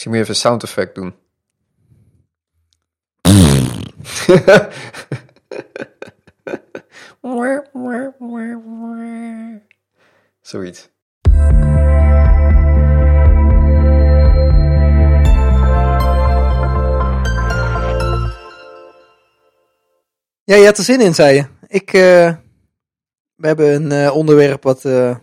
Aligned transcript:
Misschien 0.00 0.18
moet 0.18 0.26
je 0.26 0.32
even 0.32 0.42
een 0.44 0.50
sound 0.50 0.62
effect 0.62 0.94
doen. 0.94 1.14
Zoiets. 10.40 10.88
Ja, 20.44 20.56
je 20.56 20.64
had 20.64 20.78
er 20.78 20.84
zin 20.84 21.00
in, 21.00 21.14
zei 21.14 21.34
je. 21.34 21.46
Ik, 21.66 21.92
eh, 21.92 22.34
we 23.34 23.46
hebben 23.46 23.74
een 23.74 23.92
eh, 23.92 24.16
onderwerp 24.16 24.62
wat, 24.62 24.84
eh, 24.84 25.16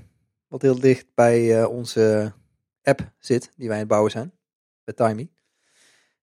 wat 0.48 0.62
heel 0.62 0.80
dicht 0.80 1.06
bij 1.16 1.66
onze 1.66 2.34
app 2.84 3.12
zit, 3.20 3.52
die 3.56 3.68
wij 3.68 3.76
aan 3.76 3.80
het 3.80 3.90
bouwen 3.90 4.12
zijn, 4.12 4.37
bij 4.96 5.08
Timey. 5.08 5.30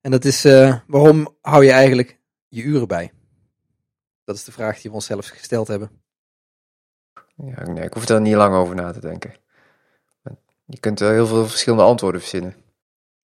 En 0.01 0.11
dat 0.11 0.25
is, 0.25 0.45
eh, 0.45 0.79
waarom 0.87 1.37
hou 1.41 1.65
je 1.65 1.71
eigenlijk 1.71 2.19
je 2.49 2.63
uren 2.63 2.89
bij? 2.89 3.13
Dat 4.25 4.37
is 4.37 4.45
de 4.45 4.53
vraag 4.53 4.81
die 4.81 4.91
we 4.91 4.97
onszelf 4.97 5.27
gesteld 5.27 5.69
hebben. 5.69 5.91
Ja, 7.37 7.63
nee, 7.63 7.85
ik 7.85 7.93
hoef 7.93 8.07
daar 8.07 8.21
niet 8.21 8.35
lang 8.35 8.55
over 8.55 8.75
na 8.75 8.93
te 8.93 9.01
denken. 9.01 9.35
Je 10.67 10.81
kunt 10.81 11.01
er 11.01 11.13
heel 11.13 11.27
veel 11.27 11.47
verschillende 11.47 11.85
antwoorden 11.85 12.21
verzinnen. 12.21 12.55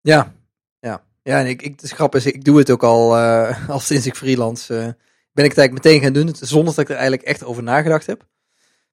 Ja, 0.01 0.33
ja. 0.79 1.03
Ja, 1.23 1.39
en 1.39 1.47
ik, 1.47 1.61
ik, 1.61 1.79
de 1.79 1.87
grap 1.87 2.15
is, 2.15 2.25
ik 2.25 2.43
doe 2.43 2.57
het 2.57 2.69
ook 2.69 2.83
al, 2.83 3.17
eh, 3.17 3.69
al 3.75 3.79
sinds 3.79 4.05
ik 4.05 4.15
freelance 4.15 4.77
eh, 4.77 4.85
ben 5.31 5.45
ik 5.45 5.49
het 5.49 5.57
eigenlijk 5.57 5.71
meteen 5.71 6.01
gaan 6.01 6.13
doen, 6.13 6.35
zonder 6.35 6.75
dat 6.75 6.83
ik 6.83 6.89
er 6.89 6.95
eigenlijk 6.95 7.27
echt 7.27 7.43
over 7.43 7.63
nagedacht 7.63 8.05
heb. 8.05 8.27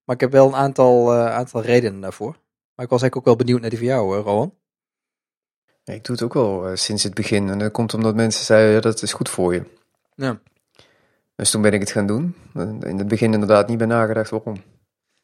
Maar 0.04 0.15
ik 0.15 0.20
heb 0.20 0.32
wel 0.32 0.46
een 0.46 0.54
aantal, 0.54 1.12
eh, 1.12 1.34
aantal 1.34 1.62
redenen 1.62 2.01
daarvoor. 2.01 2.32
Maar 2.74 2.84
ik 2.84 2.90
was 2.90 3.02
eigenlijk 3.02 3.16
ook 3.16 3.24
wel 3.24 3.37
benieuwd 3.37 3.60
naar 3.60 3.70
die 3.70 3.79
van 3.79 3.88
jou, 3.88 4.16
Rowan. 4.16 4.54
Ik 5.84 6.05
doe 6.05 6.15
het 6.16 6.24
ook 6.24 6.34
wel 6.34 6.69
eh, 6.69 6.77
sinds 6.77 7.02
het 7.02 7.15
begin. 7.15 7.48
En 7.48 7.59
dat 7.59 7.73
komt 7.73 7.95
omdat 7.95 8.15
mensen 8.15 8.45
zeiden, 8.45 8.73
ja, 8.73 8.80
dat 8.80 9.02
is 9.02 9.12
goed 9.12 9.29
voor 9.29 9.54
je. 9.54 9.63
Ja. 10.15 10.41
Dus 11.37 11.51
toen 11.51 11.63
ben 11.63 11.73
ik 11.73 11.80
het 11.80 11.91
gaan 11.91 12.07
doen. 12.07 12.35
In 12.80 12.99
het 12.99 13.09
begin 13.09 13.32
inderdaad 13.32 13.68
niet 13.68 13.79
bij 13.79 13.87
nagedacht 13.87 14.30
waarom. 14.30 14.63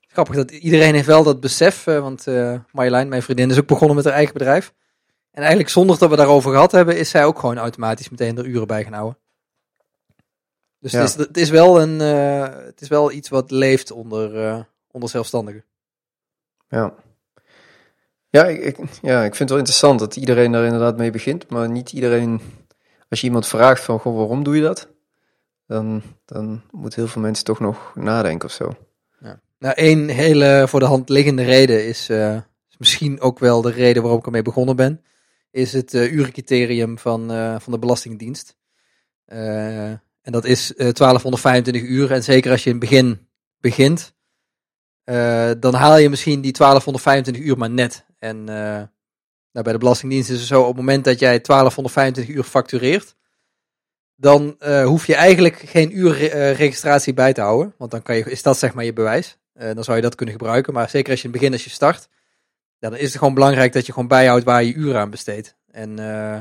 Grappig 0.00 0.34
dat 0.34 0.50
iedereen 0.50 0.94
heeft 0.94 1.06
wel 1.06 1.22
dat 1.22 1.41
besef, 1.41 1.86
eh, 1.86 2.00
want 2.00 2.27
eh 2.27 2.58
Marjolein, 2.72 3.08
mijn 3.08 3.22
vriendin, 3.22 3.50
is 3.50 3.58
ook 3.58 3.67
begonnen 3.67 3.97
met 3.97 4.05
haar 4.05 4.14
eigen 4.14 4.33
bedrijf. 4.33 4.72
En 5.30 5.41
eigenlijk 5.41 5.70
zonder 5.70 5.98
dat 5.98 6.11
we 6.11 6.17
daarover 6.17 6.50
gehad 6.50 6.72
hebben, 6.72 6.98
is 6.98 7.11
zij 7.11 7.24
ook 7.24 7.39
gewoon 7.39 7.58
automatisch 7.58 8.08
meteen 8.08 8.39
er 8.39 8.47
uren 8.47 8.67
bij 8.67 8.83
gaan 8.84 8.92
houden. 8.92 9.19
Dus 10.78 10.92
Ja. 10.92 11.00
het, 11.00 11.08
is, 11.08 11.14
het, 11.17 11.36
is 11.36 11.50
wel 11.50 11.80
een, 11.80 12.00
eh, 12.00 12.64
het 12.64 12.80
is 12.80 12.89
wel 12.89 13.12
iets 13.12 13.28
wat 13.28 13.50
leeft 13.50 13.91
onder, 13.91 14.47
eh, 14.47 14.61
onder 14.91 15.08
zelfstandigen. 15.08 15.64
Ja. 16.69 16.95
Ja 18.31 18.47
ik, 18.47 18.77
ja, 19.03 19.19
ik 19.25 19.34
vind 19.34 19.39
het 19.39 19.48
wel 19.48 19.59
interessant 19.59 19.98
dat 19.98 20.17
iedereen 20.17 20.53
daar 20.53 20.64
inderdaad 20.64 20.97
mee 20.97 21.11
begint. 21.11 21.50
Maar 21.50 21.70
niet 21.70 21.92
iedereen, 21.92 22.41
als 23.09 23.20
je 23.20 23.27
iemand 23.27 23.47
vraagt 23.47 23.83
van, 23.83 23.98
goh, 23.98 24.17
waarom 24.17 24.45
doe 24.45 24.56
je 24.56 24.62
dat? 24.62 24.89
Dan, 25.67 26.03
dan 26.25 26.62
moet 26.70 26.95
heel 26.95 27.06
veel 27.06 27.23
mensen 27.23 27.45
toch 27.45 27.61
nog 27.61 27.92
nadenken 27.95 28.48
of 28.48 28.55
zo. 28.55 28.75
Nou, 29.61 29.75
één 29.75 30.08
hele 30.08 30.64
voor 30.69 30.81
de 30.81 30.86
hand 30.86 31.08
liggende 31.08 31.42
reden 31.42 31.86
is, 31.86 32.08
eh, 32.08 32.34
is 32.69 32.77
misschien 32.78 33.20
ook 33.20 33.39
wel 33.39 33.62
de 33.62 33.70
reden 33.70 34.03
waarom 34.03 34.20
ik 34.20 34.27
ermee 34.27 34.42
begonnen 34.42 34.77
ben. 34.77 35.05
Is 35.51 35.73
het 35.73 35.95
eh 35.95 36.12
urencriterium 36.12 36.98
van, 36.98 37.33
eh, 37.33 37.61
van 37.61 37.73
de 37.73 37.78
Belastingdienst. 37.78 38.56
En 39.25 40.01
dat 40.23 40.45
is 40.45 40.75
eh 40.75 40.89
1225 40.89 41.83
uur. 41.83 42.12
En 42.12 42.23
zeker 42.23 42.51
als 42.51 42.64
je 42.64 42.70
in 42.70 42.77
het 42.77 42.89
begin 42.89 43.28
begint, 43.61 44.14
dan 45.61 45.75
haal 45.75 45.98
je 45.98 46.08
misschien 46.08 46.41
die 46.41 46.53
1225 46.53 47.42
uur 47.42 47.58
maar 47.58 47.70
net. 47.70 48.05
En 48.20 48.48
eh, 48.48 48.82
nou, 49.52 49.64
bij 49.64 49.72
de 49.72 49.78
Belastingdienst 49.78 50.30
is 50.30 50.38
het 50.38 50.46
zo, 50.46 50.60
op 50.60 50.66
het 50.66 50.76
moment 50.76 51.04
dat 51.04 51.18
jij 51.18 51.40
1225 51.40 52.34
uur 52.34 52.42
factureert, 52.42 53.16
dan 54.16 54.56
eh, 54.58 54.84
hoef 54.84 55.06
je 55.06 55.14
eigenlijk 55.14 55.56
geen 55.56 55.98
uurregistratie 55.98 57.14
bij 57.14 57.32
te 57.32 57.40
houden. 57.40 57.74
Want 57.78 57.90
dan 57.90 58.02
kan 58.02 58.17
je, 58.17 58.30
is 58.30 58.42
dat 58.42 58.58
zeg 58.58 58.74
maar 58.74 58.84
je 58.84 58.92
bewijs. 58.92 59.39
Eh, 59.52 59.74
dan 59.74 59.84
zou 59.84 59.96
je 59.96 60.02
dat 60.02 60.14
kunnen 60.14 60.34
gebruiken. 60.34 60.72
Maar 60.72 60.90
zeker 60.90 61.11
als 61.11 61.20
je 61.20 61.27
in 61.27 61.33
het 61.33 61.40
begin, 61.40 61.55
als 61.56 61.64
je 61.64 61.70
start, 61.70 62.08
ja, 62.78 62.90
dan 62.90 62.98
is 62.98 63.08
het 63.08 63.18
gewoon 63.18 63.34
belangrijk 63.34 63.72
dat 63.72 63.86
je 63.86 63.92
gewoon 63.92 64.08
bijhoudt 64.08 64.45
waar 64.45 64.64
je 64.64 64.74
uren 64.74 65.00
aan 65.00 65.11
besteedt. 65.11 65.56
En 65.70 65.98
eh, 65.98 66.40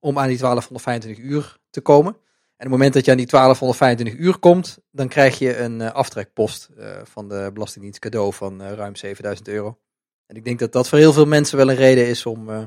om 0.00 0.18
aan 0.18 0.28
die 0.28 0.38
1225 0.38 1.24
uur 1.24 1.58
te 1.70 1.80
komen. 1.80 2.16
En 2.56 2.66
op 2.66 2.72
het 2.72 2.78
moment 2.78 2.94
dat 2.94 3.04
je 3.04 3.10
aan 3.10 3.16
die 3.16 3.26
1225 3.26 4.26
uur 4.26 4.38
komt, 4.38 4.78
dan 4.90 5.08
krijg 5.08 5.38
je 5.38 5.58
een 5.58 5.80
eh, 5.80 5.92
aftrekpost 5.92 6.68
eh, 6.76 7.00
van 7.04 7.28
de 7.28 7.50
Belastingdienst 7.52 7.98
cadeau 7.98 8.32
van 8.32 8.62
eh, 8.62 8.72
ruim 8.72 8.96
7000 8.96 9.48
euro. 9.48 9.78
En 10.26 10.36
ik 10.36 10.44
denk 10.44 10.58
dat 10.58 10.72
dat 10.72 10.88
voor 10.88 10.98
heel 10.98 11.12
veel 11.12 11.26
mensen 11.26 11.56
wel 11.56 11.70
een 11.70 11.76
reden 11.76 12.06
is 12.06 12.26
om, 12.26 12.50
eh, 12.50 12.62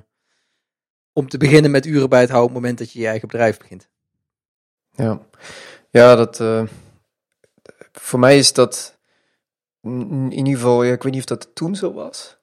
om 1.13 1.29
te 1.29 1.37
beginnen 1.37 1.71
met 1.71 1.85
uren 1.85 2.09
bij 2.09 2.25
te 2.25 2.31
houden 2.31 2.49
op 2.49 2.53
het 2.55 2.61
moment 2.61 2.77
dat 2.77 2.91
je 2.91 2.99
je 2.99 3.07
eigen 3.07 3.27
bedrijf 3.27 3.57
begint. 3.57 3.89
Ja, 4.91 5.21
ja 5.89 6.15
dat. 6.15 6.39
eh, 6.39 6.63
voor 7.91 8.19
mij 8.19 8.37
is 8.37 8.53
dat. 8.53 8.97
in 9.81 10.31
ieder 10.31 10.53
geval, 10.53 10.83
ja, 10.83 10.93
ik 10.93 11.03
weet 11.03 11.11
niet 11.13 11.21
of 11.21 11.37
dat 11.37 11.55
toen 11.55 11.75
zo 11.75 11.93
was. 11.93 12.37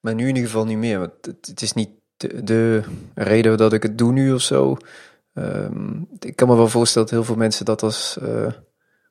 Maar 0.00 0.14
nu 0.14 0.22
in 0.28 0.34
ieder 0.34 0.50
geval 0.50 0.64
niet 0.64 0.78
meer. 0.78 0.98
Want 0.98 1.12
het, 1.20 1.46
het 1.46 1.62
is 1.62 1.72
niet 1.72 1.90
de, 2.16 2.44
de 2.44 2.82
reden 3.14 3.56
dat 3.56 3.72
ik 3.72 3.82
het 3.82 3.98
doe 3.98 4.12
nu 4.12 4.32
of 4.32 4.40
zo. 4.40 4.76
Ehm, 5.34 6.02
ik 6.18 6.36
kan 6.36 6.48
me 6.48 6.56
wel 6.56 6.68
voorstellen 6.68 7.08
dat 7.08 7.16
heel 7.16 7.26
veel 7.26 7.36
mensen 7.36 7.64
dat 7.64 7.82
als, 7.82 8.18
eh, 8.18 8.52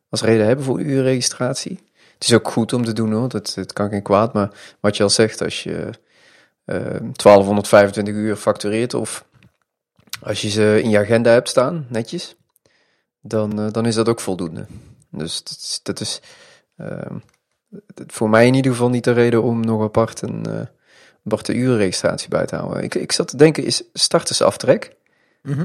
als 0.09 0.21
reden 0.21 0.45
hebben 0.45 0.65
voor 0.65 0.81
uurregistratie. 0.81 1.79
Het 2.23 2.31
is 2.31 2.37
ook 2.37 2.51
goed 2.51 2.73
om 2.73 2.83
te 2.83 2.93
doen 2.93 3.11
hoor, 3.11 3.29
dat, 3.29 3.55
het 3.55 3.73
kan 3.73 3.89
geen 3.89 4.01
kwaad. 4.01 4.33
Maar 4.33 4.49
wat 4.79 4.97
je 4.97 5.03
al 5.03 5.09
zegt, 5.09 5.41
als 5.41 5.63
je 5.63 5.89
ehm 6.65 7.11
1225 7.13 8.13
uur 8.13 8.35
factureert 8.35 8.93
of 8.93 9.25
als 10.21 10.41
je 10.41 10.49
ze 10.49 10.79
in 10.83 10.89
je 10.89 10.99
agenda 10.99 11.31
hebt 11.31 11.49
staan, 11.49 11.85
netjes, 11.89 12.35
dan, 13.21 13.59
eh, 13.59 13.71
dan 13.71 13.85
is 13.85 13.95
dat 13.95 14.09
ook 14.09 14.19
voldoende. 14.19 14.65
Dus 15.09 15.43
dat 15.43 15.57
is, 15.57 15.79
dat 15.83 15.99
is 15.99 16.21
ehm, 16.77 17.17
voor 18.07 18.29
mij 18.29 18.47
in 18.47 18.53
ieder 18.53 18.71
geval 18.71 18.89
niet 18.89 19.03
de 19.03 19.11
reden 19.11 19.43
om 19.43 19.59
nog 19.59 19.83
apart 19.83 20.21
een 20.21 20.45
eh 20.45 20.61
aparte 21.25 21.53
urenregistratie 21.53 22.29
bij 22.29 22.45
te 22.45 22.55
houden. 22.55 22.83
Ik, 22.83 22.95
ik 22.95 23.11
zat 23.11 23.27
te 23.27 23.37
denken, 23.37 23.63
is 23.63 23.83
startersaftrek, 23.93 24.95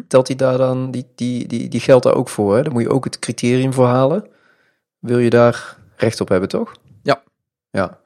telt 0.09 0.27
die 0.27 0.37
daar 0.37 0.59
dan, 0.59 0.91
die, 0.91 1.07
die, 1.15 1.47
die, 1.47 1.69
die 1.69 1.81
geldt 1.81 2.05
daar 2.05 2.15
ook 2.15 2.29
voor? 2.29 2.57
Hè? 2.57 2.63
Dan 2.63 2.73
moet 2.73 2.83
je 2.83 2.91
ook 2.91 3.05
het 3.05 3.19
criterium 3.19 3.73
voor 3.73 3.87
halen. 3.87 4.27
Wil 4.99 5.19
je 5.19 5.31
daar 5.31 5.79
recht 5.99 6.21
op 6.21 6.29
hebben, 6.29 6.49
toch? 6.49 6.73
Ja. 7.03 7.23
Ja. 7.71 8.01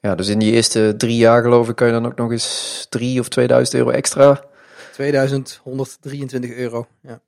Ja, 0.00 0.14
dus 0.14 0.28
in 0.28 0.38
die 0.38 0.52
eerste 0.52 0.94
drie 0.96 1.16
jaar 1.16 1.42
geloof 1.42 1.68
ik 1.68 1.76
kan 1.76 1.86
je 1.86 1.92
dan 1.92 2.06
ook 2.06 2.16
nog 2.16 2.30
eens 2.30 2.86
drie 2.88 3.20
of 3.20 3.28
2000 3.28 3.76
euro 3.76 3.90
extra 3.90 4.44
2123 4.92 6.50
euro. 6.50 6.86
Ja. 7.00 7.20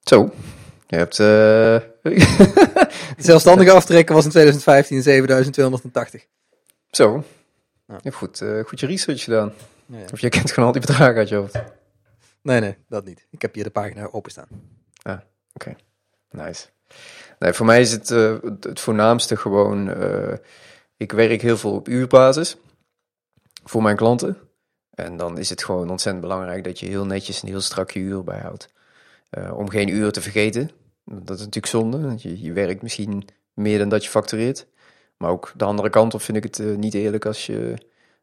Zo. 0.00 0.30
Je 0.86 0.96
hebt. 0.96 1.18
eh, 1.18 1.26
De 2.02 2.86
zelfstandige 3.18 3.70
aftrekken 3.72 4.14
was 4.14 4.24
in 4.24 4.30
2015 4.30 5.02
7280. 5.02 6.26
Zo. 6.90 7.24
Ja. 7.86 7.94
Je 7.94 8.00
hebt 8.02 8.14
goed, 8.16 8.40
eh, 8.40 8.64
goed 8.64 8.80
je 8.80 8.86
research 8.86 9.22
gedaan. 9.22 9.52
Ja, 9.86 9.98
ja. 9.98 10.04
Of 10.12 10.20
je 10.20 10.28
kent 10.28 10.50
gewoon 10.50 10.66
al 10.66 10.72
die 10.72 10.86
bedragen 10.86 11.14
uit 11.16 11.28
je 11.28 11.34
hoofd. 11.34 11.62
Nee, 12.42 12.60
nee, 12.60 12.76
dat 12.88 13.04
niet. 13.04 13.26
Ik 13.30 13.42
heb 13.42 13.54
hier 13.54 13.64
de 13.64 13.70
pagina 13.70 14.08
openstaan. 14.12 14.48
Nice. 16.30 16.66
Nee, 17.38 17.52
voor 17.52 17.66
mij 17.66 17.80
is 17.80 17.92
het, 17.92 18.10
eh, 18.10 18.36
het- 18.60 18.80
voornaamste 18.80 19.36
gewoon. 19.36 19.90
eh, 19.90 20.34
ik 20.96 21.12
werk 21.12 21.42
heel 21.42 21.56
veel 21.56 21.72
op 21.74 21.88
uurbasis 21.88 22.56
voor 23.64 23.82
mijn 23.82 23.96
klanten. 23.96 24.36
En 24.90 25.16
dan 25.16 25.38
is 25.38 25.50
het 25.50 25.64
gewoon 25.64 25.90
ontzettend 25.90 26.24
belangrijk 26.24 26.64
dat 26.64 26.80
je 26.80 26.86
heel 26.86 27.06
netjes 27.06 27.40
en 27.42 27.48
heel 27.48 27.60
strak 27.60 27.90
je 27.90 28.00
uren 28.00 28.24
bijhoudt. 28.24 28.68
Eh, 29.30 29.58
om 29.58 29.68
geen 29.70 29.88
uren 29.88 30.12
te 30.12 30.20
vergeten. 30.20 30.70
Dat 31.04 31.34
is 31.36 31.44
natuurlijk 31.44 31.66
zonde. 31.66 32.00
Want 32.00 32.22
je, 32.22 32.42
je 32.42 32.52
werkt 32.52 32.82
misschien 32.82 33.28
meer 33.54 33.78
dan 33.78 33.88
dat 33.88 34.04
je 34.04 34.10
factureert. 34.10 34.66
Maar 35.16 35.30
ook 35.30 35.52
de 35.56 35.64
andere 35.64 35.90
kant 35.90 36.14
op 36.14 36.22
vind 36.22 36.36
ik 36.36 36.42
het 36.44 36.76
niet 36.76 36.94
eerlijk 36.94 37.26
als 37.26 37.46
je, 37.46 37.74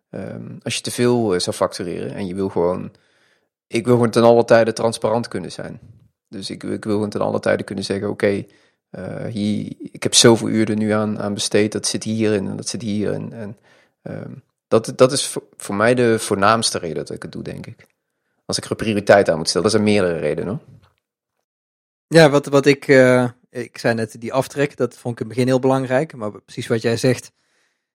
ehm, 0.10 0.58
als 0.64 0.76
je 0.76 0.82
te 0.82 0.92
veel 0.92 1.40
zou 1.40 1.56
factureren. 1.56 2.14
En 2.14 2.28
je 2.28 2.36
wil 2.36 2.50
gewoon. 2.50 2.92
Ik 3.68 3.86
wil 3.86 3.94
gewoon 3.96 4.10
ten 4.10 4.24
alle 4.24 4.46
tijde 4.46 4.74
transparant 4.74 5.28
kunnen 5.28 5.52
zijn. 5.52 5.80
Dus 6.34 6.50
ik, 6.50 6.64
wil 6.64 6.80
gewoon 6.80 7.10
ten 7.10 7.22
alle 7.22 7.40
tijde 7.40 7.64
kunnen 7.64 7.84
zeggen: 7.84 8.10
oké, 8.10 8.46
eh, 8.90 9.36
ik 9.92 10.04
heb 10.04 10.14
zoveel 10.14 10.50
uur 10.50 10.70
er 10.70 10.76
nu 10.76 10.92
aan, 10.92 11.20
aan 11.20 11.34
besteed. 11.34 11.72
Dat 11.72 11.88
zit 11.88 12.04
hierin 12.04 12.48
en 12.48 12.56
dat 12.56 12.68
zit 12.68 12.82
hierin. 12.82 13.34
En 13.34 13.58
ehm, 14.02 14.32
dat, 14.68 14.94
dat 14.96 15.12
is 15.12 15.38
voor, 15.58 15.76
mij 15.76 15.94
de 15.96 16.20
voornaamste 16.20 16.78
reden 16.78 16.96
dat 16.96 17.10
ik 17.10 17.22
het 17.22 17.32
doe, 17.32 17.44
denk 17.44 17.66
ik. 17.68 17.86
Als 18.46 18.58
ik 18.58 18.66
er 18.66 18.76
prioriteit 18.76 19.30
aan 19.30 19.38
moet 19.38 19.50
stellen. 19.50 19.64
Dat 19.64 19.76
zijn 19.76 19.94
meerdere 19.94 20.20
redenen. 20.20 20.48
hoor. 20.48 20.90
Ja, 22.08 22.30
wat, 22.30 22.46
wat 22.46 22.66
ik, 22.66 22.88
eh, 22.88 23.30
ik 23.50 23.78
zei 23.78 23.94
net, 23.94 24.22
die 24.22 24.34
aftrek, 24.34 24.78
dat 24.78 24.98
vond 24.98 25.14
ik 25.14 25.20
in 25.20 25.26
het 25.26 25.36
begin 25.36 25.48
heel 25.48 25.60
belangrijk. 25.60 26.16
Maar 26.16 26.42
precies 26.42 26.68
wat 26.68 26.82
jij 26.82 26.98
zegt, 26.98 27.32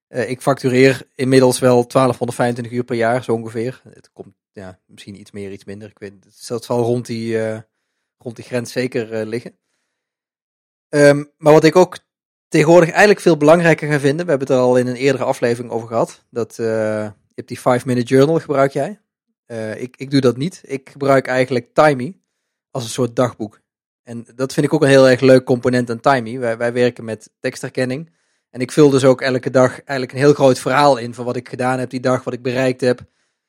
eh, 0.08 0.30
ik 0.30 0.42
factureer 0.42 1.06
inmiddels 1.14 1.58
wel 1.58 1.86
1225 1.86 2.72
uur 2.72 2.84
per 2.84 2.96
jaar, 2.96 3.24
zo 3.24 3.32
ongeveer. 3.32 3.82
Het 3.88 4.10
komt 4.12 4.34
ja, 4.52 4.78
misschien 4.86 5.20
iets 5.20 5.30
meer, 5.30 5.52
iets 5.52 5.64
minder. 5.64 5.88
Ik 5.88 5.98
weet, 5.98 6.12
het 6.24 6.48
het 6.48 6.64
zal 6.64 6.82
rond 6.82 7.06
die, 7.06 7.38
rond 8.18 8.36
die 8.36 8.44
grens 8.44 8.72
zeker 8.72 9.12
eh, 9.12 9.26
liggen. 9.26 9.58
Ehm, 10.88 11.24
maar 11.36 11.52
wat 11.52 11.64
ik 11.64 11.76
ook 11.76 11.98
tegenwoordig 12.48 12.88
eigenlijk 12.90 13.20
veel 13.20 13.36
belangrijker 13.36 13.88
ga 13.88 14.00
vinden, 14.00 14.24
we 14.24 14.30
hebben 14.30 14.48
het 14.48 14.56
er 14.56 14.62
al 14.62 14.76
in 14.76 14.86
een 14.86 14.96
eerdere 14.96 15.24
aflevering 15.24 15.72
over 15.72 15.88
gehad, 15.88 16.24
dat 16.30 16.58
eh, 16.58 17.10
je 17.34 17.42
die 17.44 17.58
5-minute 17.58 18.06
journal, 18.06 18.38
gebruik 18.38 18.72
jij. 18.72 19.00
Eh, 19.46 19.80
ik, 19.80 19.96
ik 19.96 20.10
doe 20.10 20.20
dat 20.20 20.36
niet. 20.36 20.60
Ik 20.64 20.90
gebruik 20.90 21.26
eigenlijk 21.26 21.74
Timey 21.74 22.20
als 22.70 22.84
een 22.84 22.90
soort 22.90 23.16
dagboek. 23.16 23.60
En 24.02 24.26
dat 24.34 24.52
vind 24.52 24.66
ik 24.66 24.72
ook 24.72 24.82
een 24.82 24.88
heel 24.88 25.08
erg 25.08 25.20
leuk 25.20 25.44
component 25.44 25.90
aan 25.90 26.00
Timey. 26.00 26.56
Wij, 26.58 26.72
werken 26.72 27.04
met 27.04 27.30
tekstherkenning. 27.40 28.10
En 28.50 28.60
ik 28.60 28.72
vul 28.72 28.90
dus 28.90 29.04
ook 29.04 29.20
elke 29.20 29.50
dag 29.50 29.70
eigenlijk 29.70 30.12
een 30.12 30.24
heel 30.24 30.34
groot 30.34 30.58
verhaal 30.58 30.96
in 30.96 31.14
van 31.14 31.24
wat 31.24 31.36
ik 31.36 31.48
gedaan 31.48 31.78
heb 31.78 31.90
die 31.90 32.00
dag, 32.00 32.24
wat 32.24 32.34
ik 32.34 32.42
bereikt 32.42 32.80
heb. 32.80 33.00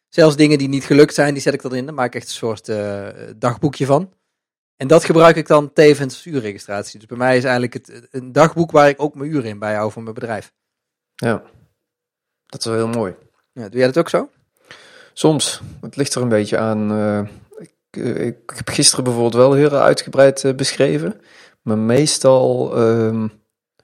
Zelfs 0.07 0.36
dingen 0.36 0.57
die 0.57 0.68
niet 0.68 0.83
gelukt 0.83 1.13
zijn, 1.13 1.33
die 1.33 1.42
zet 1.42 1.54
ik 1.54 1.63
erin. 1.63 1.86
Daar 1.86 1.94
maak 1.94 2.07
ik 2.07 2.16
echt 2.16 2.27
een 2.27 2.56
soort 2.56 2.71
dagboekje 3.39 3.86
van. 3.86 4.13
En 4.79 4.87
dat 4.87 5.05
gebruik 5.05 5.35
ik 5.35 5.47
dan 5.47 5.73
tevens 5.73 6.13
als 6.13 6.25
uurregistratie. 6.25 6.99
Dus 6.99 7.07
bij 7.07 7.17
mij 7.17 7.37
is 7.37 7.43
eigenlijk 7.43 7.73
het 7.73 8.07
een 8.11 8.31
dagboek 8.31 8.71
waar 8.71 8.89
ik 8.89 9.01
ook 9.01 9.15
mijn 9.15 9.31
uren 9.31 9.49
in 9.49 9.59
bijhoud 9.59 9.93
voor 9.93 10.03
mijn 10.03 10.13
bedrijf. 10.13 10.53
Ja, 11.15 11.43
dat 12.45 12.59
is 12.59 12.65
wel 12.65 12.75
heel 12.75 12.87
mooi. 12.87 13.15
Ja, 13.51 13.69
doe 13.69 13.77
jij 13.77 13.87
dat 13.87 13.97
ook 13.97 14.09
zo? 14.09 14.29
Soms. 15.13 15.61
Het 15.81 15.95
ligt 15.95 16.15
er 16.15 16.21
een 16.21 16.29
beetje 16.29 16.57
aan. 16.57 16.91
Uh, 16.91 17.27
ik, 17.57 17.73
uh, 17.97 18.25
ik, 18.25 18.37
heb 18.55 18.69
gisteren 18.69 19.03
bijvoorbeeld 19.03 19.33
wel 19.33 19.53
heel 19.53 19.71
uitgebreid 19.71 20.43
uh, 20.43 20.53
beschreven. 20.53 21.21
Maar 21.61 21.77
meestal, 21.77 22.77
um, 22.81 23.31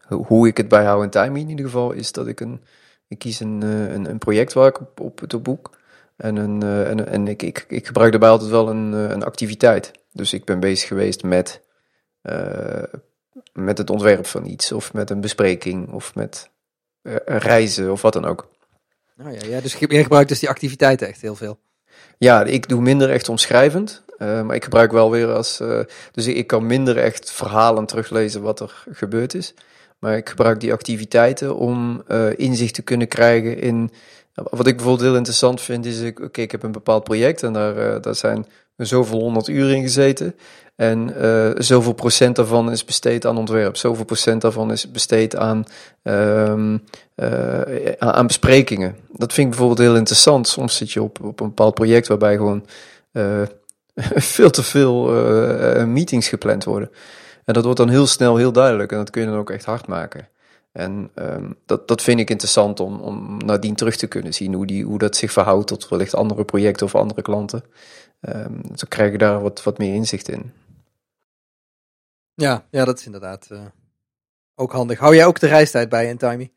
hoe 0.07 0.47
ik 0.47 0.57
het 0.57 0.67
bijhoud 0.67 1.03
in 1.03 1.09
time 1.09 1.39
in 1.39 1.49
ieder 1.49 1.65
geval, 1.65 1.91
is 1.91 2.11
dat 2.11 2.27
ik 2.27 2.39
een. 2.39 2.63
Ik 3.07 3.19
kies 3.19 3.39
een, 3.39 3.61
een, 3.61 4.09
een 4.09 4.17
project 4.17 4.53
waar 4.53 4.67
ik 4.67 4.79
op, 4.79 4.99
op 4.99 5.19
het 5.19 5.43
boek. 5.43 5.69
En, 6.15 6.35
een, 6.35 6.63
en, 6.63 7.07
en 7.07 7.27
ik, 7.27 7.41
ik, 7.41 7.65
ik 7.67 7.85
gebruik 7.85 8.11
daarbij 8.11 8.29
altijd 8.29 8.49
wel 8.49 8.69
een, 8.69 8.91
een 8.91 9.23
activiteit. 9.23 9.91
Dus 10.15 10.33
ik 10.33 10.45
ben 10.45 10.59
bezig 10.59 10.87
geweest 10.87 11.23
met, 11.23 11.61
met 13.53 13.77
het 13.77 13.89
ontwerp 13.89 14.25
van 14.25 14.45
iets, 14.45 14.71
of 14.71 14.93
met 14.93 15.09
een 15.09 15.21
bespreking, 15.21 15.91
of 15.91 16.15
met 16.15 16.49
reizen, 17.25 17.91
of 17.91 18.01
wat 18.01 18.13
dan 18.13 18.25
ook. 18.25 18.49
Nou 19.15 19.31
ja, 19.31 19.39
ja, 19.47 19.61
dus 19.61 19.73
jij 19.73 20.03
gebruikt 20.03 20.29
dus 20.29 20.39
die 20.39 20.49
activiteiten 20.49 21.07
echt 21.07 21.21
heel 21.21 21.35
veel. 21.35 21.59
Ja, 22.17 22.43
ik 22.43 22.69
doe 22.69 22.81
minder 22.81 23.09
echt 23.09 23.29
omschrijvend, 23.29 24.03
uh, 24.17 24.41
maar 24.41 24.55
ik 24.55 24.63
gebruik 24.63 24.91
wel 24.91 25.11
weer 25.11 25.33
als. 25.33 25.61
Dus 26.11 26.27
ik 26.27 26.47
kan 26.47 26.65
minder 26.65 26.97
echt 26.97 27.31
verhalen 27.31 27.85
teruglezen 27.85 28.41
wat 28.41 28.59
er 28.59 28.83
gebeurd 28.91 29.33
is. 29.33 29.53
Maar 29.99 30.17
ik 30.17 30.29
gebruik 30.29 30.59
die 30.59 30.73
activiteiten 30.73 31.55
om 31.55 32.03
inzicht 32.35 32.73
te 32.73 32.81
kunnen 32.81 33.07
krijgen 33.07 33.59
in. 33.59 33.91
Wat 34.35 34.67
ik 34.67 34.75
bijvoorbeeld 34.75 35.07
heel 35.07 35.15
interessant 35.15 35.61
vind, 35.61 35.85
is: 35.85 36.11
oké, 36.21 36.41
ik 36.41 36.51
heb 36.51 36.63
een 36.63 36.71
bepaald 36.71 37.03
project 37.03 37.43
en 37.43 37.53
daar, 37.53 38.01
daar 38.01 38.15
zijn 38.15 38.45
zoveel 38.77 39.19
honderd 39.19 39.47
uur 39.47 39.71
in 39.71 39.81
gezeten. 39.81 40.35
En 40.75 41.13
uh, 41.21 41.51
zoveel 41.57 41.93
procent 41.93 42.35
daarvan 42.35 42.71
is 42.71 42.85
besteed 42.85 43.25
aan 43.25 43.37
ontwerp. 43.37 43.77
Zoveel 43.77 44.05
procent 44.05 44.41
daarvan 44.41 44.71
is 44.71 44.91
besteed 44.91 45.35
aan, 45.35 45.63
um, 46.03 46.83
uh, 47.15 47.91
aan 47.97 48.27
besprekingen. 48.27 48.95
Dat 49.11 49.33
vind 49.33 49.47
ik 49.47 49.49
bijvoorbeeld 49.49 49.87
heel 49.87 49.97
interessant. 49.97 50.47
Soms 50.47 50.75
zit 50.75 50.91
je 50.91 51.01
op, 51.01 51.23
op 51.23 51.39
een 51.39 51.47
bepaald 51.47 51.73
project 51.73 52.07
waarbij 52.07 52.35
gewoon 52.35 52.65
veel 54.35 54.49
te 54.49 54.63
veel 54.63 55.05
meetings 55.85 56.27
gepland 56.27 56.63
worden. 56.63 56.91
En 57.45 57.53
dat 57.53 57.63
wordt 57.63 57.79
dan 57.79 57.89
heel 57.89 58.07
snel 58.07 58.35
heel 58.35 58.51
duidelijk. 58.51 58.91
En 58.91 58.97
dat 58.97 59.09
kun 59.09 59.21
je 59.21 59.27
dan 59.27 59.37
ook 59.37 59.49
echt 59.49 59.65
hard 59.65 59.87
maken. 59.87 60.27
En 60.75 61.09
um, 61.15 61.55
dat, 61.65 61.87
dat 61.87 62.01
vind 62.01 62.19
ik 62.19 62.29
interessant 62.29 62.79
om, 62.79 62.99
om 62.99 63.37
nadien 63.37 63.75
terug 63.75 63.95
te 63.95 64.07
kunnen 64.07 64.33
zien 64.33 64.53
hoe, 64.53 64.65
die, 64.65 64.85
hoe 64.85 64.97
dat 64.97 65.15
zich 65.15 65.31
verhoudt 65.31 65.67
tot 65.67 65.87
wellicht 65.87 66.15
andere 66.15 66.45
projecten 66.45 66.85
of 66.85 66.95
andere 66.95 67.21
klanten. 67.21 67.63
Um, 68.21 68.61
zo 68.75 68.85
krijg 68.89 69.11
je 69.11 69.17
daar 69.17 69.41
wat, 69.41 69.63
wat 69.63 69.77
meer 69.77 69.93
inzicht 69.93 70.29
in. 70.29 70.51
Ja, 72.33 72.65
ja 72.69 72.85
dat 72.85 72.99
is 72.99 73.05
inderdaad 73.05 73.47
uh, 73.51 73.59
ook 74.55 74.71
handig. 74.71 74.99
Hou 74.99 75.15
jij 75.15 75.25
ook 75.25 75.39
de 75.39 75.47
reistijd 75.47 75.89
bij 75.89 76.07
in 76.07 76.17
Timey? 76.17 76.51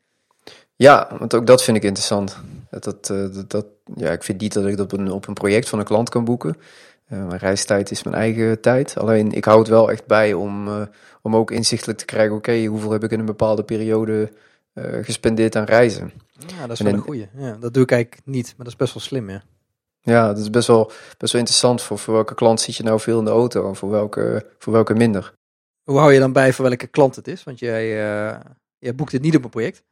Ja, 0.75 1.15
want 1.19 1.35
ook 1.35 1.47
dat 1.47 1.63
vind 1.63 1.77
ik 1.77 1.83
interessant. 1.83 2.37
Dat, 2.69 2.83
dat, 2.83 3.49
dat, 3.49 3.65
ja, 3.95 4.11
ik 4.11 4.23
vind 4.23 4.41
niet 4.41 4.53
dat 4.53 4.65
ik 4.65 4.77
dat 4.77 4.93
op 4.93 4.99
een, 4.99 5.11
op 5.11 5.27
een 5.27 5.33
project 5.33 5.69
van 5.69 5.79
een 5.79 5.85
klant 5.85 6.09
kan 6.09 6.25
boeken. 6.25 6.57
Uh, 7.09 7.27
mijn 7.27 7.39
reistijd 7.39 7.91
is 7.91 8.03
mijn 8.03 8.15
eigen 8.15 8.61
tijd. 8.61 8.97
Alleen 8.97 9.31
ik 9.31 9.45
hou 9.45 9.59
het 9.59 9.67
wel 9.67 9.91
echt 9.91 10.05
bij 10.05 10.33
om, 10.33 10.67
uh, 10.67 10.81
om 11.21 11.35
ook 11.35 11.51
inzichtelijk 11.51 11.99
te 11.99 12.05
krijgen: 12.05 12.35
oké, 12.35 12.49
okay, 12.49 12.65
hoeveel 12.65 12.91
heb 12.91 13.03
ik 13.03 13.11
in 13.11 13.19
een 13.19 13.25
bepaalde 13.25 13.63
periode 13.63 14.31
uh, 14.73 15.03
gespendeerd 15.03 15.55
aan 15.55 15.63
reizen? 15.63 16.11
Ja, 16.31 16.61
dat 16.61 16.71
is 16.71 16.79
wel 16.79 16.93
een 16.93 16.99
goeie. 16.99 17.29
Ja, 17.37 17.57
dat 17.59 17.73
doe 17.73 17.83
ik 17.83 17.91
eigenlijk 17.91 18.25
niet, 18.25 18.45
maar 18.45 18.65
dat 18.65 18.67
is 18.67 18.75
best 18.75 18.93
wel 18.93 19.03
slim, 19.03 19.29
ja. 19.29 19.41
Ja, 20.01 20.27
dat 20.27 20.37
is 20.37 20.49
best 20.49 20.67
wel, 20.67 20.91
best 21.17 21.31
wel 21.31 21.41
interessant. 21.41 21.81
Voor, 21.81 21.97
voor 21.97 22.13
welke 22.13 22.35
klant 22.35 22.61
zit 22.61 22.75
je 22.75 22.83
nou 22.83 22.99
veel 22.99 23.19
in 23.19 23.25
de 23.25 23.31
auto 23.31 23.67
en 23.67 23.75
voor 23.75 23.89
welke, 23.89 24.45
voor 24.59 24.73
welke 24.73 24.93
minder? 24.93 25.33
Hoe 25.83 25.97
hou 25.97 26.13
je 26.13 26.19
dan 26.19 26.33
bij 26.33 26.53
voor 26.53 26.65
welke 26.65 26.87
klant 26.87 27.15
het 27.15 27.27
is? 27.27 27.43
Want 27.43 27.59
jij, 27.59 27.87
jij 28.77 28.95
boekt 28.95 29.11
het 29.11 29.21
niet 29.21 29.35
op 29.35 29.43
een 29.43 29.49
project. 29.49 29.83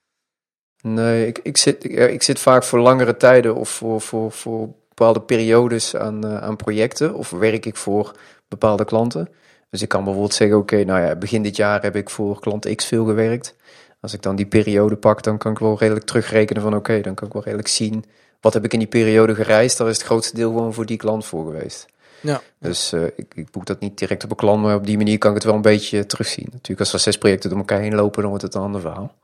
Nee, 0.81 1.27
ik, 1.27 1.39
ik, 1.43 1.57
zit, 1.57 1.83
ik, 1.83 1.91
ik 1.91 2.23
zit 2.23 2.39
vaak 2.39 2.63
voor 2.63 2.79
langere 2.79 3.17
tijden 3.17 3.55
of 3.55 3.69
voor, 3.69 4.01
voor, 4.01 4.31
voor 4.31 4.73
bepaalde 4.97 5.21
periodes 5.21 5.95
aan, 5.95 6.25
uh, 6.25 6.41
aan 6.41 6.55
projecten 6.55 7.13
of 7.13 7.29
werk 7.29 7.65
ik 7.65 7.75
voor 7.75 8.11
bepaalde 8.47 8.85
klanten. 8.85 9.29
Dus 9.69 9.81
ik 9.81 9.89
kan 9.89 10.03
bijvoorbeeld 10.03 10.33
zeggen, 10.33 10.57
oké, 10.57 10.73
okay, 10.73 10.85
nou 10.85 11.05
ja, 11.05 11.15
begin 11.15 11.44
dit 11.44 11.55
jaar 11.55 11.81
heb 11.81 11.95
ik 11.95 12.09
voor 12.09 12.39
klant 12.39 12.75
X 12.75 12.85
veel 12.85 13.05
gewerkt. 13.05 13.55
Als 13.99 14.13
ik 14.13 14.21
dan 14.21 14.35
die 14.35 14.45
periode 14.45 14.95
pak, 14.95 15.23
dan 15.23 15.38
kan 15.38 15.51
ik 15.51 15.59
wel 15.59 15.77
redelijk 15.77 16.05
terugrekenen 16.05 16.61
van 16.61 16.71
oké, 16.71 16.79
okay, 16.79 17.01
dan 17.01 17.13
kan 17.13 17.27
ik 17.27 17.33
wel 17.33 17.44
redelijk 17.44 17.67
zien 17.67 18.05
wat 18.41 18.53
heb 18.53 18.63
ik 18.65 18.73
in 18.73 18.79
die 18.79 18.88
periode 18.88 19.35
gereisd. 19.35 19.77
Daar 19.77 19.88
is 19.88 19.97
het 19.97 20.05
grootste 20.05 20.35
deel 20.35 20.49
gewoon 20.49 20.73
voor 20.73 20.85
die 20.85 20.97
klant 20.97 21.25
voor 21.25 21.45
geweest. 21.45 21.85
Ja. 22.21 22.41
Dus 22.59 22.93
uh, 22.93 23.03
ik, 23.03 23.33
ik, 23.35 23.51
boek 23.51 23.65
dat 23.65 23.79
niet 23.79 23.97
direct 23.97 24.23
op 24.23 24.29
een 24.29 24.35
klant, 24.35 24.61
maar 24.61 24.75
op 24.75 24.85
die 24.85 24.97
manier 24.97 25.17
kan 25.17 25.29
ik 25.29 25.35
het 25.35 25.45
wel 25.45 25.55
een 25.55 25.61
beetje 25.61 26.05
terugzien. 26.05 26.47
Natuurlijk, 26.51 26.79
als 26.79 26.93
er 26.93 27.00
zes 27.00 27.17
projecten 27.17 27.50
door 27.50 27.59
elkaar 27.59 27.79
heen 27.79 27.95
lopen, 27.95 28.21
dan 28.21 28.29
wordt 28.29 28.45
het 28.45 28.55
een 28.55 28.61
ander 28.61 28.81
verhaal. 28.81 29.15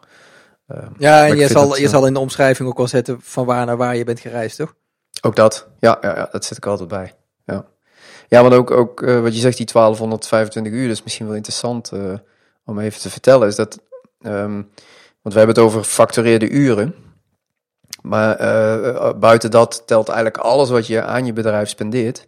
Uh, 0.68 0.78
ja, 0.98 1.28
en 1.28 1.38
je 1.38 1.48
zal, 1.48 1.78
je 1.78 1.88
zal 1.88 2.06
in 2.06 2.14
de 2.14 2.20
omschrijving 2.20 2.70
ook 2.70 2.78
wel 2.78 2.88
zetten 2.88 3.18
van 3.22 3.46
waar 3.46 3.66
naar 3.66 3.78
waar 3.78 3.96
je 3.96 4.04
bent 4.04 4.20
gereisd, 4.20 4.58
toch? 4.58 4.74
Ook 5.26 5.36
dat, 5.36 5.68
ja, 5.80 5.98
ja, 6.02 6.28
dat 6.32 6.46
zit 6.46 6.58
ik 6.58 6.66
altijd 6.66 6.90
bij. 6.90 7.14
Ja, 7.46 7.66
ja 8.28 8.42
want 8.42 8.54
ook, 8.54 8.72
ook 8.72 9.02
uh, 9.02 9.22
wat 9.22 9.34
je 9.34 9.40
zegt, 9.40 9.58
die 9.58 9.66
1225 9.66 10.74
uur, 10.74 10.88
dat 10.88 10.98
is 10.98 11.04
misschien 11.04 11.26
wel 11.26 11.36
interessant 11.36 11.92
uh, 11.94 12.14
om 12.66 12.80
even 12.80 13.02
te 13.02 13.10
vertellen, 13.10 13.48
is 13.48 13.56
dat, 13.56 13.80
um, 14.22 14.54
want 15.22 15.36
we 15.36 15.38
hebben 15.38 15.56
het 15.56 15.60
over 15.60 15.84
factureerde 15.84 16.50
uren, 16.50 16.96
maar 18.02 18.42
uh, 18.42 19.14
buiten 19.14 19.52
dat 19.52 19.84
telt 19.86 20.08
eigenlijk 20.08 20.38
alles 20.44 20.70
wat 20.70 20.88
je 20.88 21.02
aan 21.02 21.26
je 21.26 21.34
bedrijf 21.34 21.70
spendeert, 21.70 22.28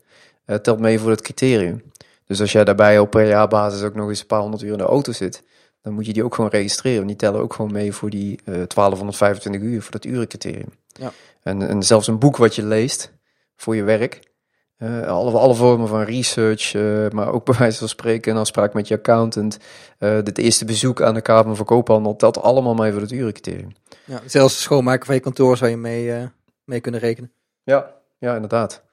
telt 0.62 0.80
mee 0.80 1.00
voor 1.00 1.10
het 1.10 1.22
criterium. 1.22 1.92
Dus 2.26 2.42
als 2.42 2.52
jij 2.52 2.64
daarbij 2.64 3.00
op 3.00 3.12
per 3.12 3.28
jaarbasis 3.28 3.84
ook 3.84 3.96
nog 3.96 4.10
eens 4.10 4.20
een 4.20 4.28
paar 4.28 4.42
honderd 4.42 4.64
uur 4.64 4.72
in 4.72 4.78
de 4.78 4.84
auto 4.84 5.12
zit, 5.12 5.44
dan 5.86 5.94
moet 5.94 6.06
je 6.06 6.14
die 6.14 6.24
ook 6.24 6.36
gewoon 6.36 6.50
registreren. 6.50 7.08
Die 7.08 7.16
tellen 7.16 7.42
ook 7.42 7.54
gewoon 7.54 7.72
mee 7.72 7.94
voor 7.94 8.10
die 8.10 8.40
1225 8.44 9.62
uur, 9.62 9.82
voor 9.82 9.92
dat 9.92 10.06
urencriterium. 10.06 10.74
Ja. 10.88 11.12
En, 11.42 11.68
en 11.68 11.84
zelfs 11.84 12.08
een 12.08 12.20
boek 12.20 12.38
wat 12.38 12.56
je 12.56 12.66
leest 12.66 13.12
voor 13.56 13.76
je 13.76 13.84
werk. 13.84 14.34
Uh, 14.78 15.08
alle, 15.08 15.38
alle 15.38 15.54
vormen 15.54 15.88
van 15.88 16.02
research, 16.02 16.74
uh, 16.74 17.10
maar 17.10 17.32
ook 17.32 17.46
bij 17.52 17.56
wijze 17.58 17.78
van 17.78 17.88
spreken 17.88 18.32
een 18.32 18.38
afspraak 18.38 18.74
met 18.74 18.88
je 18.88 18.96
accountant. 18.96 19.58
Uh, 20.00 20.18
dit 20.24 20.38
eerste 20.38 20.66
bezoek 20.66 21.02
aan 21.02 21.14
de 21.14 21.22
Kamer 21.22 21.56
van 21.56 21.66
Koophandel 21.66 22.16
telt 22.16 22.42
allemaal 22.42 22.74
mee 22.74 22.92
voor 22.92 23.02
het 23.02 23.12
urencriterium. 23.12 23.72
Ja, 24.06 24.22
zelfs 24.26 24.62
schoonmaken 24.62 25.06
van 25.06 25.16
je 25.16 25.22
kantoor 25.22 25.58
zou 25.58 25.70
je 25.70 25.78
mee, 25.78 26.30
mee 26.64 26.80
kunnen 26.80 27.00
rekenen. 27.00 27.32
Ja, 27.64 27.94
ja, 28.18 28.34
inderdaad. 28.36 28.84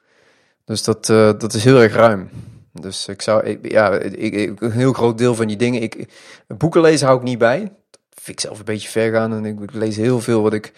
Dus 0.64 0.84
dat, 0.84 1.06
dat 1.06 1.54
is 1.54 1.64
heel 1.64 1.80
erg 1.80 1.94
ruim. 1.94 2.30
Dus 2.72 3.08
ik 3.08 3.22
zou, 3.22 3.58
ja, 3.62 3.92
ik, 3.98 4.60
een 4.60 4.70
heel 4.70 4.92
groot 4.92 5.18
deel 5.18 5.34
van 5.34 5.46
die 5.46 5.56
dingen. 5.56 5.82
Ik, 5.82 6.08
boeken 6.46 6.80
lezen 6.80 7.06
hou 7.06 7.18
ik 7.18 7.24
niet 7.24 7.38
bij. 7.38 7.60
Dat 7.90 8.00
vind 8.10 8.38
ik 8.38 8.40
zelf 8.40 8.58
een 8.58 8.64
beetje 8.64 8.88
ver 8.88 9.12
gaan. 9.12 9.32
En 9.32 9.44
ik 9.44 9.72
lees 9.72 9.96
heel 9.96 10.20
veel 10.20 10.42
wat 10.42 10.52
ik 10.52 10.72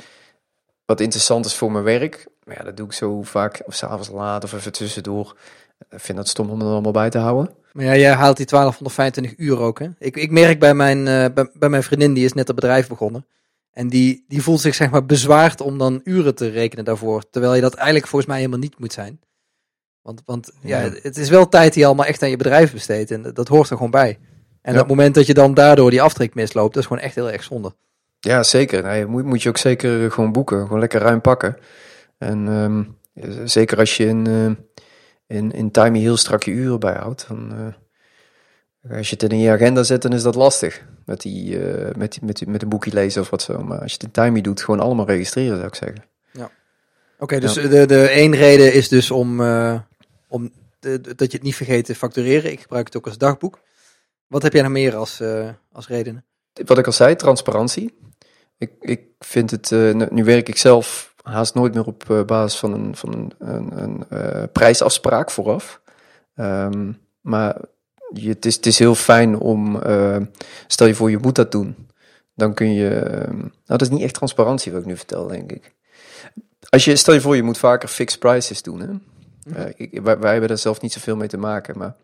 wat 0.84 1.00
interessant 1.00 1.46
is 1.46 1.54
voor 1.54 1.72
mijn 1.72 1.84
werk. 1.84 2.26
Maar 2.44 2.56
ja, 2.56 2.64
dat 2.64 2.76
doe 2.76 2.86
ik 2.86 2.92
zo 2.92 3.22
vaak 3.22 3.62
of 3.66 3.74
s'avonds 3.74 4.08
laat 4.08 4.44
of 4.44 4.52
even 4.52 4.72
tussendoor. 4.72 5.36
Ik 5.90 6.00
vind 6.00 6.18
dat 6.18 6.28
stom 6.28 6.50
om 6.50 6.60
er 6.60 6.66
allemaal 6.66 6.92
bij 6.92 7.10
te 7.10 7.18
houden. 7.18 7.54
Maar 7.72 7.84
ja, 7.84 7.96
jij 7.96 8.12
haalt 8.12 8.36
die 8.36 8.46
1225 8.46 9.46
uur 9.46 9.58
ook, 9.58 9.78
hè? 9.78 9.88
Ik, 9.98 10.16
ik 10.16 10.30
merk 10.30 10.58
bij 10.58 10.74
mijn, 10.74 11.04
bij, 11.04 11.50
bij, 11.54 11.68
mijn 11.68 11.82
vriendin, 11.82 12.14
die 12.14 12.24
is 12.24 12.32
net 12.32 12.48
een 12.48 12.54
bedrijf 12.54 12.88
begonnen. 12.88 13.26
En 13.72 13.88
die, 13.88 14.24
die 14.28 14.42
voelt 14.42 14.60
zich 14.60 14.74
zeg 14.74 14.90
maar 14.90 15.06
bezwaard 15.06 15.60
om 15.60 15.78
dan 15.78 16.00
uren 16.04 16.34
te 16.34 16.48
rekenen 16.48 16.84
daarvoor. 16.84 17.30
Terwijl 17.30 17.54
je 17.54 17.60
dat 17.60 17.74
eigenlijk 17.74 18.06
volgens 18.06 18.30
mij 18.30 18.38
helemaal 18.38 18.60
niet 18.60 18.78
moet 18.78 18.92
zijn. 18.92 19.20
Want, 20.04 20.23
want 20.25 20.52
ja. 20.61 20.80
ja 20.80 20.90
het 21.02 21.16
is 21.16 21.28
wel 21.28 21.49
tijd 21.49 21.73
die 21.73 21.80
je 21.80 21.87
allemaal 21.87 22.06
echt 22.06 22.23
aan 22.23 22.30
je 22.30 22.37
bedrijf 22.37 22.73
besteedt. 22.73 23.11
En 23.11 23.23
dat 23.34 23.49
hoort 23.49 23.70
er 23.70 23.76
gewoon 23.76 23.90
bij. 23.90 24.18
En 24.62 24.73
ja. 24.73 24.78
het 24.78 24.88
moment 24.88 25.14
dat 25.14 25.26
je 25.26 25.34
dan 25.34 25.54
daardoor 25.54 25.90
die 25.90 26.02
aftrek 26.02 26.34
misloopt, 26.34 26.75
dat 26.75 26.82
is 26.82 26.88
gewoon 26.88 27.02
echt 27.02 27.14
heel 27.14 27.30
erg 27.30 27.42
zonde. 27.42 27.75
Ja, 28.20 28.42
zeker. 28.42 28.82
Nou, 28.82 29.06
moet, 29.06 29.25
moet 29.25 29.42
je 29.42 29.49
ook 29.49 29.58
zeker 29.58 30.11
gewoon 30.11 30.32
boeken. 30.32 30.62
Gewoon 30.62 30.78
lekker 30.78 31.00
ruim 31.00 31.20
pakken. 31.20 31.56
En 32.18 32.46
um, 32.46 32.96
zeker 33.44 33.78
als 33.78 33.96
je 33.96 34.06
in, 34.06 34.28
uh, 34.28 34.50
in, 35.26 35.52
in 35.52 35.70
timing 35.70 36.04
heel 36.04 36.16
strak 36.16 36.42
je 36.42 36.50
uren 36.50 36.80
bijhoudt. 36.80 37.25
Dan, 37.28 37.52
uh, 38.82 38.96
als 38.96 39.11
je 39.11 39.16
het 39.18 39.32
in 39.32 39.38
je 39.38 39.50
agenda 39.50 39.82
zet, 39.82 40.02
dan 40.02 40.12
is 40.12 40.23
dat 40.23 40.34
lastig. 40.34 40.82
Met, 41.04 41.20
die, 41.20 41.58
uh, 41.58 41.94
met, 41.96 42.12
die, 42.12 42.25
met, 42.25 42.37
die, 42.37 42.49
met 42.49 42.62
een 42.62 42.68
boekje 42.68 42.92
lezen 42.92 43.23
of 43.23 43.30
wat 43.30 43.42
zo. 43.42 43.62
Maar 43.62 43.80
als 43.80 43.90
je 43.90 43.96
het 43.96 44.06
in 44.06 44.23
timing 44.23 44.44
doet, 44.44 44.62
gewoon 44.62 44.80
allemaal 44.80 45.06
registreren, 45.06 45.56
zou 45.56 45.66
ik 45.66 45.75
zeggen. 45.75 46.04
Ja. 46.30 46.44
Oké, 46.44 46.52
okay, 47.18 47.40
dus 47.40 47.54
ja. 47.54 47.68
de, 47.68 47.87
de 47.87 48.08
één 48.08 48.34
reden 48.34 48.73
is 48.73 48.88
dus 48.88 49.11
om, 49.11 49.40
om 50.28 50.52
dat 51.16 51.31
je 51.31 51.37
het 51.37 51.43
niet 51.43 51.57
vergeet 51.57 51.85
te 51.85 51.95
factureren. 51.95 52.52
Ik 52.52 52.61
gebruik 52.61 52.87
het 52.87 52.97
ook 52.97 53.07
als 53.07 53.19
dagboek. 53.19 53.61
Wat 54.26 54.43
heb 54.43 54.52
jij 54.52 54.62
nog 54.62 54.71
meer 54.71 54.97
als, 54.97 55.23
als 55.73 55.88
redenen? 55.88 56.25
Wat 56.64 56.78
ik 56.78 56.87
al 56.87 56.93
zei, 56.93 57.16
transparantie. 57.16 57.99
Ik, 58.59 58.71
ik 58.81 59.00
vind 59.19 59.50
het, 59.50 59.71
uh, 59.71 60.09
nu 60.11 60.25
werk 60.25 60.49
ik 60.49 60.57
zelf 60.57 61.14
haast 61.25 61.54
nooit 61.54 61.75
meer 61.75 61.87
op 61.87 62.11
eh, 62.11 62.25
basis 62.25 62.59
van 62.59 62.73
een, 62.73 62.97
van 62.97 63.33
een, 63.38 63.83
een, 63.83 64.04
eh, 64.09 64.43
prijsafspraak 64.52 65.31
vooraf. 65.31 65.81
Ehm, 66.35 66.93
maar 67.21 67.61
je, 68.12 68.28
het, 68.28 68.45
is, 68.45 68.54
het 68.54 68.66
is 68.66 68.78
heel 68.78 68.95
fijn 68.95 69.38
om, 69.38 69.83
eh, 69.83 70.16
stel 70.66 70.87
je 70.87 70.95
voor 70.95 71.11
je 71.11 71.19
moet 71.19 71.35
dat 71.35 71.52
doen, 71.52 71.88
dan 72.35 72.54
kun 72.54 72.73
je, 72.73 72.88
ehm, 72.88 73.38
nou 73.38 73.50
dat 73.64 73.81
is 73.81 73.88
niet 73.88 74.02
echt 74.02 74.14
transparantie 74.14 74.73
wat 74.73 74.81
ik 74.81 74.87
nu 74.87 74.97
vertel, 74.97 75.26
denk 75.26 75.52
ik. 75.52 75.75
Als 76.69 76.85
je, 76.85 76.97
stel 76.97 77.14
je 77.14 77.21
voor 77.21 77.37
je 77.37 77.43
moet 77.43 77.59
vaker 77.59 77.88
fixed 77.88 78.19
prices 78.19 78.62
doen, 78.62 78.81
hè? 78.81 78.88
Eh, 79.44 80.00
wij, 80.02 80.18
wij 80.18 80.30
hebben 80.30 80.48
daar 80.48 80.58
zelf 80.58 80.80
niet 80.80 80.92
zoveel 80.92 81.16
mee 81.16 81.28
te 81.28 81.36
maken, 81.36 81.78
maar 81.78 81.94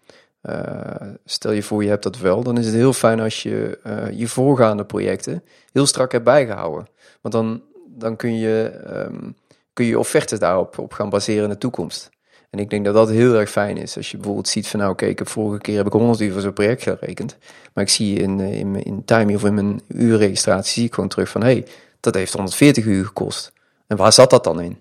eh, 0.40 1.08
stel 1.24 1.52
je 1.52 1.62
voor 1.62 1.82
je 1.82 1.88
hebt 1.88 2.02
dat 2.02 2.18
wel, 2.18 2.42
dan 2.42 2.58
is 2.58 2.66
het 2.66 2.74
heel 2.74 2.92
fijn 2.92 3.20
als 3.20 3.42
je 3.42 3.78
eh, 3.82 4.10
je 4.10 4.28
voorgaande 4.28 4.84
projecten 4.84 5.44
heel 5.72 5.86
strak 5.86 6.12
hebt 6.12 6.24
bijgehouden. 6.24 6.88
Want 7.20 7.34
dan, 7.34 7.62
dan 7.86 8.16
kun 8.16 8.38
je 8.38 8.80
ehm, 8.86 9.30
kun 9.72 9.84
je 9.84 9.98
offertes 9.98 10.38
daarop 10.38 10.78
op 10.78 10.92
gaan 10.92 11.08
baseren 11.10 11.44
in 11.44 11.48
de 11.48 11.58
toekomst. 11.58 12.10
En 12.50 12.58
ik 12.58 12.70
denk 12.70 12.84
dat 12.84 12.94
dat 12.94 13.08
heel 13.08 13.34
erg 13.34 13.50
fijn 13.50 13.76
is. 13.76 13.96
Als 13.96 14.10
je 14.10 14.16
bijvoorbeeld 14.16 14.48
ziet 14.48 14.68
van 14.68 14.80
nou 14.80 14.92
oké, 14.92 15.06
heb 15.06 15.28
vorige 15.28 15.60
keer 15.60 15.76
heb 15.76 15.86
ik 15.86 15.92
100 15.92 16.20
uur 16.20 16.32
voor 16.32 16.40
zo'n 16.40 16.52
project 16.52 16.82
gerekend. 16.82 17.36
Maar 17.74 17.84
ik 17.84 17.90
zie 17.90 18.18
in, 18.18 18.40
in, 18.40 18.84
in 18.84 19.04
Time 19.04 19.34
of 19.34 19.44
in 19.44 19.54
mijn 19.54 19.80
uurregistratie 19.88 20.72
zie 20.72 20.84
ik 20.84 20.94
gewoon 20.94 21.08
terug 21.08 21.28
van 21.28 21.40
hé, 21.40 21.52
hey, 21.52 21.66
dat 22.00 22.14
heeft 22.14 22.32
140 22.32 22.84
uur 22.84 23.04
gekost. 23.04 23.52
En 23.86 23.96
waar 23.96 24.12
zat 24.12 24.30
dat 24.30 24.44
dan 24.44 24.60
in? 24.60 24.78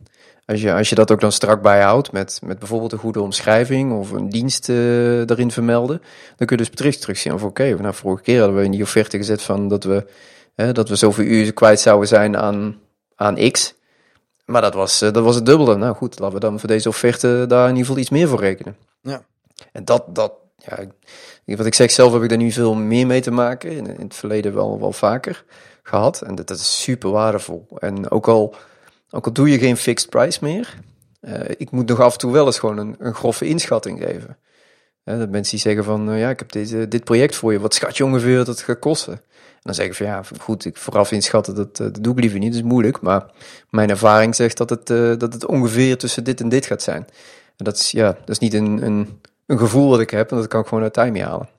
Als 0.50 0.62
je, 0.62 0.74
als 0.74 0.90
je 0.90 0.96
dat 0.96 1.12
ook 1.12 1.20
dan 1.20 1.32
strak 1.32 1.62
bijhoudt 1.62 2.12
met, 2.12 2.40
met 2.44 2.60
bijvoorbeeld 2.60 2.92
een 2.92 2.98
goede 2.98 3.22
omschrijving 3.22 3.92
of 3.92 4.12
een 4.12 4.30
dienst 4.30 4.70
eh 4.70 5.30
erin 5.30 5.52
vermelden, 5.52 6.02
dan 6.38 6.48
kun 6.48 6.58
je 6.58 6.64
dus 6.64 6.76
terug 6.76 6.98
terugzien 6.98 7.34
of 7.34 7.44
oké, 7.44 7.76
nou 7.82 7.94
vorige 7.94 8.24
keer 8.24 8.40
hadden 8.40 8.58
we 8.58 8.64
in 8.64 8.72
die 8.72 8.82
offerte 8.82 9.18
gezet 9.18 9.42
van 9.42 9.68
dat 9.68 9.84
we, 9.84 10.06
hè, 10.56 10.72
dat 10.72 10.90
we 10.90 10.96
zoveel 10.96 11.26
uur 11.26 11.54
kwijt 11.54 11.80
zouden 11.80 12.08
zijn 12.08 12.38
aan, 12.38 12.80
aan 13.16 13.52
X. 13.52 13.74
Maar 14.46 14.62
dat 14.62 14.74
was, 14.74 15.02
eh, 15.02 15.12
dat 15.12 15.24
was 15.24 15.36
het 15.36 15.46
dubbele. 15.46 15.76
Nou 15.76 15.96
goed, 15.96 16.20
laten 16.20 16.36
we 16.36 16.42
dan 16.42 16.60
voor 16.60 16.70
deze 16.70 16.90
offerte 16.90 17.46
daar 17.48 17.64
in 17.64 17.70
ieder 17.70 17.86
geval 17.86 18.02
iets 18.02 18.10
meer 18.10 18.28
voor 18.28 18.40
rekenen. 18.40 18.76
Ja. 19.02 19.24
En 19.72 19.86
dat, 19.86 20.04
dat 20.08 20.34
ja, 20.56 21.56
wat 21.56 21.66
ik 21.66 21.74
zeg, 21.74 21.92
zelf 21.92 22.14
heb 22.14 22.24
ik 22.24 22.30
daar 22.30 22.38
nu 22.38 22.52
veel 22.52 22.76
meer 22.76 23.08
mee 23.08 23.22
te 23.22 23.32
maken. 23.32 23.72
In, 23.72 23.88
in 23.88 24.04
het 24.04 24.16
verleden 24.16 24.54
wel, 24.54 24.80
wel 24.80 24.92
vaker 24.92 25.44
gehad. 25.84 26.22
En 26.22 26.36
dat, 26.36 26.48
dat 26.48 26.58
is 26.58 26.82
super 26.82 27.10
waardevol. 27.10 27.68
En 27.78 28.10
ook 28.10 28.28
al, 28.28 28.56
ook 29.10 29.26
al 29.26 29.34
doe 29.34 29.50
je 29.50 29.60
geen 29.60 29.78
fixed 29.78 30.10
price 30.10 30.40
meer, 30.42 30.80
eh, 31.20 31.50
ik 31.58 31.72
moet 31.72 31.88
nog 31.88 32.00
af 32.00 32.14
en 32.14 32.20
toe 32.20 32.32
wel 32.32 32.46
eens 32.46 32.60
gewoon 32.60 32.78
een, 32.78 32.96
een 33.00 33.14
grove 33.14 33.46
inschatting 33.46 34.00
geven. 34.00 34.38
Hè, 35.04 35.18
dat 35.18 35.30
mensen 35.30 35.52
die 35.52 35.62
zeggen 35.62 35.84
van, 35.84 36.12
eh, 36.12 36.20
ja, 36.20 36.30
ik 36.30 36.40
heb 36.40 36.52
deze, 36.52 36.88
dit 36.88 37.04
project 37.04 37.36
voor 37.36 37.52
je. 37.52 37.60
Wat 37.60 37.74
schat 37.74 37.98
je 37.98 38.06
ongeveer 38.06 38.38
dat 38.38 38.48
het 38.48 38.62
gaat 38.62 38.80
kosten? 38.80 39.14
En 39.14 39.66
dan 39.66 39.74
zeg 39.74 39.86
ik 39.86 39.94
van, 39.94 40.06
ja, 40.06 40.24
goed, 40.40 40.66
ik 40.66 40.78
vooraf 40.78 41.12
inschatten, 41.12 41.56
dat, 41.56 41.78
dat 41.78 42.04
doe 42.04 42.14
ik 42.14 42.20
liever 42.20 42.40
niet. 42.40 42.52
Dat 42.52 42.62
is 42.62 42.68
moeilijk. 42.68 43.02
Maar 43.02 43.32
mijn 43.70 43.90
ervaring 43.90 44.36
zegt 44.36 44.58
dat 44.58 44.70
het, 44.70 44.88
dat 45.20 45.34
het 45.34 45.46
ongeveer 45.46 45.98
tussen 45.98 46.24
dit 46.24 46.42
en 46.42 46.50
dit 46.50 46.66
gaat 46.66 46.82
zijn. 46.82 47.08
En 47.58 47.66
dat 47.66 47.78
is, 47.78 47.92
ja, 47.92 48.12
dat 48.12 48.30
is 48.30 48.40
niet 48.40 48.54
een, 48.54 48.86
een, 48.86 49.20
een 49.46 49.58
gevoel 49.58 49.90
dat 49.90 50.00
ik 50.00 50.10
heb. 50.10 50.32
En 50.32 50.38
dat 50.38 50.48
kan 50.48 50.62
ik 50.62 50.68
gewoon 50.68 50.84
uit 50.84 50.94
time 50.94 51.24
halen. 51.24 51.50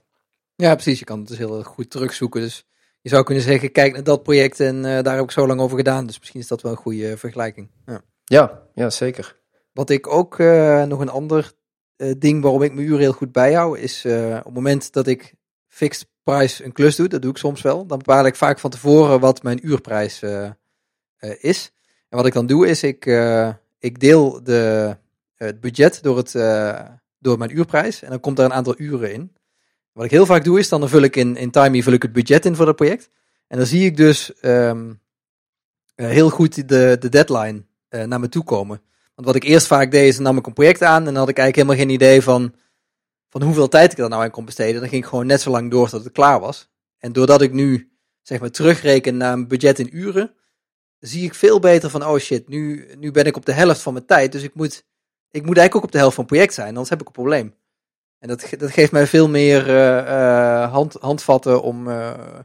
Ja, 0.54 0.74
precies. 0.74 0.98
Je 0.98 1.04
kan 1.04 1.18
het 1.18 1.28
dus 1.28 1.38
heel 1.38 1.62
goed 1.62 1.90
terugzoeken. 1.90 2.40
Dus 2.40 2.64
je 3.02 3.08
zou 3.08 3.24
kunnen 3.24 3.44
zeggen, 3.44 3.72
kijk 3.72 3.92
naar 3.92 4.02
dat 4.02 4.22
project 4.22 4.60
en 4.60 4.84
eh, 4.84 5.02
daar 5.02 5.14
heb 5.14 5.24
ik 5.24 5.30
zo 5.30 5.46
lang 5.46 5.60
over 5.60 5.76
gedaan. 5.76 6.06
Dus 6.06 6.18
misschien 6.18 6.40
is 6.40 6.48
dat 6.48 6.62
wel 6.62 6.72
een 6.72 6.78
goede 6.78 7.10
eh, 7.10 7.16
vergelijking. 7.16 7.70
Ja. 7.86 8.02
Ja, 8.24 8.62
ja, 8.74 8.90
zeker. 8.90 9.38
Wat 9.72 9.90
ik 9.90 10.06
ook 10.06 10.38
eh, 10.38 10.82
nog 10.84 11.00
een 11.00 11.08
ander 11.08 11.52
ding 12.18 12.42
waarom 12.42 12.62
ik 12.62 12.72
mijn 12.74 12.86
uren 12.86 13.00
heel 13.00 13.12
goed 13.12 13.32
bijhoud, 13.32 13.76
is 13.76 14.04
op 14.04 14.44
het 14.44 14.54
moment 14.54 14.92
dat 14.92 15.06
ik 15.06 15.34
fixed 15.68 16.08
price 16.22 16.64
een 16.64 16.72
klus 16.72 16.96
doe, 16.96 17.08
dat 17.08 17.22
doe 17.22 17.30
ik 17.30 17.36
soms 17.36 17.62
wel, 17.62 17.86
dan 17.86 17.98
bepaal 17.98 18.26
ik 18.26 18.36
vaak 18.36 18.58
van 18.58 18.70
tevoren 18.70 19.20
wat 19.20 19.42
mijn 19.42 19.66
uurprijs 19.66 20.22
is. 21.40 21.72
En 22.08 22.16
wat 22.16 22.26
ik 22.26 22.32
dan 22.32 22.46
doe 22.46 22.68
is, 22.68 22.82
ik, 22.82 23.04
ik 23.78 24.00
deel 24.00 24.44
de, 24.44 24.96
het 25.34 25.60
budget 25.60 26.02
door, 26.02 26.16
het, 26.16 26.32
door 27.18 27.38
mijn 27.38 27.56
uurprijs 27.56 28.02
en 28.02 28.10
dan 28.10 28.20
komt 28.20 28.36
daar 28.36 28.46
een 28.46 28.52
aantal 28.52 28.74
uren 28.78 29.12
in. 29.12 29.32
Wat 29.92 30.04
ik 30.04 30.10
heel 30.10 30.26
vaak 30.26 30.44
doe 30.44 30.58
is, 30.58 30.68
dan 30.68 30.88
vul 30.88 31.02
ik 31.02 31.16
in, 31.16 31.36
in 31.36 31.50
Timey 31.50 31.82
vul 31.82 31.92
ik 31.92 32.02
het 32.02 32.12
budget 32.12 32.44
in 32.44 32.56
voor 32.56 32.66
dat 32.66 32.76
project. 32.76 33.10
En 33.46 33.56
dan 33.56 33.66
zie 33.66 33.84
ik 33.84 33.96
dus 33.96 34.34
ehm, 34.34 34.92
eh, 35.94 36.06
heel 36.06 36.30
goed 36.30 36.68
de, 36.68 36.96
de 37.00 37.08
deadline 37.08 37.64
eh, 37.88 38.04
naar 38.04 38.20
me 38.20 38.28
toe 38.28 38.44
komen. 38.44 38.82
Want 39.14 39.26
wat 39.26 39.36
ik 39.36 39.44
eerst 39.44 39.66
vaak 39.66 39.90
deed, 39.90 40.08
is 40.08 40.18
nam 40.18 40.36
ik 40.36 40.46
een 40.46 40.52
project 40.52 40.82
aan 40.82 40.98
en 40.98 41.04
dan 41.04 41.16
had 41.16 41.28
ik 41.28 41.38
eigenlijk 41.38 41.56
helemaal 41.56 41.86
geen 41.86 41.94
idee 42.02 42.22
van, 42.22 42.54
van 43.28 43.42
hoeveel 43.42 43.68
tijd 43.68 43.92
ik 43.92 43.98
er 43.98 44.08
nou 44.08 44.22
aan 44.22 44.30
kon 44.30 44.44
besteden. 44.44 44.80
Dan 44.80 44.88
ging 44.88 45.02
ik 45.02 45.08
gewoon 45.08 45.26
net 45.26 45.40
zo 45.40 45.50
lang 45.50 45.70
door 45.70 45.88
tot 45.88 46.04
het 46.04 46.12
klaar 46.12 46.40
was. 46.40 46.70
En 46.98 47.12
doordat 47.12 47.42
ik 47.42 47.52
nu, 47.52 47.92
zeg 48.22 48.40
maar, 48.40 48.50
terugreken 48.50 49.16
naar 49.16 49.32
een 49.32 49.48
budget 49.48 49.78
in 49.78 49.96
uren, 49.96 50.34
zie 50.98 51.24
ik 51.24 51.34
veel 51.34 51.58
beter 51.58 51.90
van, 51.90 52.06
oh 52.06 52.18
shit, 52.18 52.48
nu, 52.48 52.88
nu 52.98 53.10
ben 53.10 53.24
ik 53.24 53.36
op 53.36 53.46
de 53.46 53.52
helft 53.52 53.80
van 53.80 53.92
mijn 53.92 54.06
tijd. 54.06 54.32
Dus 54.32 54.42
ik 54.42 54.54
moet, 54.54 54.84
ik 55.30 55.46
moet 55.46 55.56
eigenlijk 55.56 55.76
ook 55.76 55.84
op 55.84 55.92
de 55.92 55.98
helft 55.98 56.14
van 56.14 56.24
het 56.24 56.32
project 56.32 56.54
zijn, 56.54 56.68
anders 56.68 56.88
heb 56.88 57.00
ik 57.00 57.06
een 57.06 57.12
probleem. 57.12 57.54
En 58.20 58.28
dat, 58.28 58.46
dat 58.58 58.70
geeft 58.70 58.92
mij 58.92 59.06
veel 59.06 59.28
meer 59.28 59.68
eh, 59.68 59.98
eh, 59.98 60.72
hand, 60.72 60.96
handvatten 61.00 61.62
om, 61.62 61.88
eh, 61.88 62.38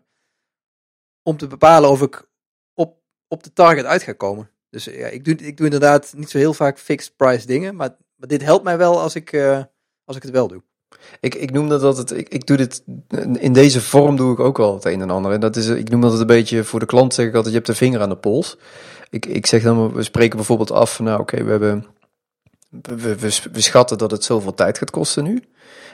om 1.23 1.37
te 1.37 1.47
bepalen 1.47 1.89
of 1.89 2.01
ik 2.01 2.29
op, 2.73 2.97
op 3.27 3.43
de 3.43 3.53
target 3.53 3.85
uit 3.85 4.03
ga 4.03 4.13
komen. 4.13 4.49
Dus 4.69 4.85
ja, 4.85 5.07
ik 5.07 5.25
doe, 5.25 5.35
ik 5.35 5.57
doe 5.57 5.65
inderdaad 5.65 6.13
niet 6.17 6.29
zo 6.29 6.37
heel 6.37 6.53
vaak 6.53 6.79
fixed 6.79 7.15
price 7.15 7.47
dingen, 7.47 7.75
maar, 7.75 7.95
maar 8.15 8.27
dit 8.27 8.41
helpt 8.41 8.63
mij 8.63 8.77
wel 8.77 8.99
als 8.99 9.15
ik, 9.15 9.33
als 10.05 10.15
ik 10.15 10.23
het 10.23 10.31
wel 10.31 10.47
doe. 10.47 10.63
Ik, 11.19 11.35
ik 11.35 11.51
noem 11.51 11.69
dat 11.69 11.83
altijd, 11.83 12.11
ik, 12.11 12.29
ik 12.29 12.47
doe 12.47 12.57
dit, 12.57 12.83
in 13.33 13.53
deze 13.53 13.81
vorm 13.81 14.15
doe 14.15 14.33
ik 14.33 14.39
ook 14.39 14.57
wel 14.57 14.73
het 14.73 14.85
een 14.85 15.01
en 15.01 15.09
ander. 15.09 15.31
En 15.31 15.39
dat 15.39 15.55
is, 15.55 15.67
ik 15.67 15.89
noem 15.89 16.01
dat 16.01 16.19
een 16.19 16.27
beetje, 16.27 16.63
voor 16.63 16.79
de 16.79 16.85
klant 16.85 17.13
zeg 17.13 17.27
ik 17.27 17.33
altijd, 17.33 17.53
je 17.53 17.59
hebt 17.59 17.71
de 17.71 17.75
vinger 17.75 18.01
aan 18.01 18.09
de 18.09 18.17
pols. 18.17 18.57
Ik, 19.09 19.25
ik 19.25 19.45
zeg 19.45 19.63
dan, 19.63 19.93
we 19.93 20.03
spreken 20.03 20.37
bijvoorbeeld 20.37 20.71
af, 20.71 20.99
nou 20.99 21.19
oké, 21.19 21.43
we 21.43 21.51
hebben, 21.51 21.85
we, 22.81 23.15
we, 23.51 23.61
schatten 23.61 23.97
dat 23.97 24.11
het 24.11 24.23
zoveel 24.23 24.53
tijd 24.53 24.77
gaat 24.77 24.89
kosten 24.89 25.23
nu. 25.23 25.43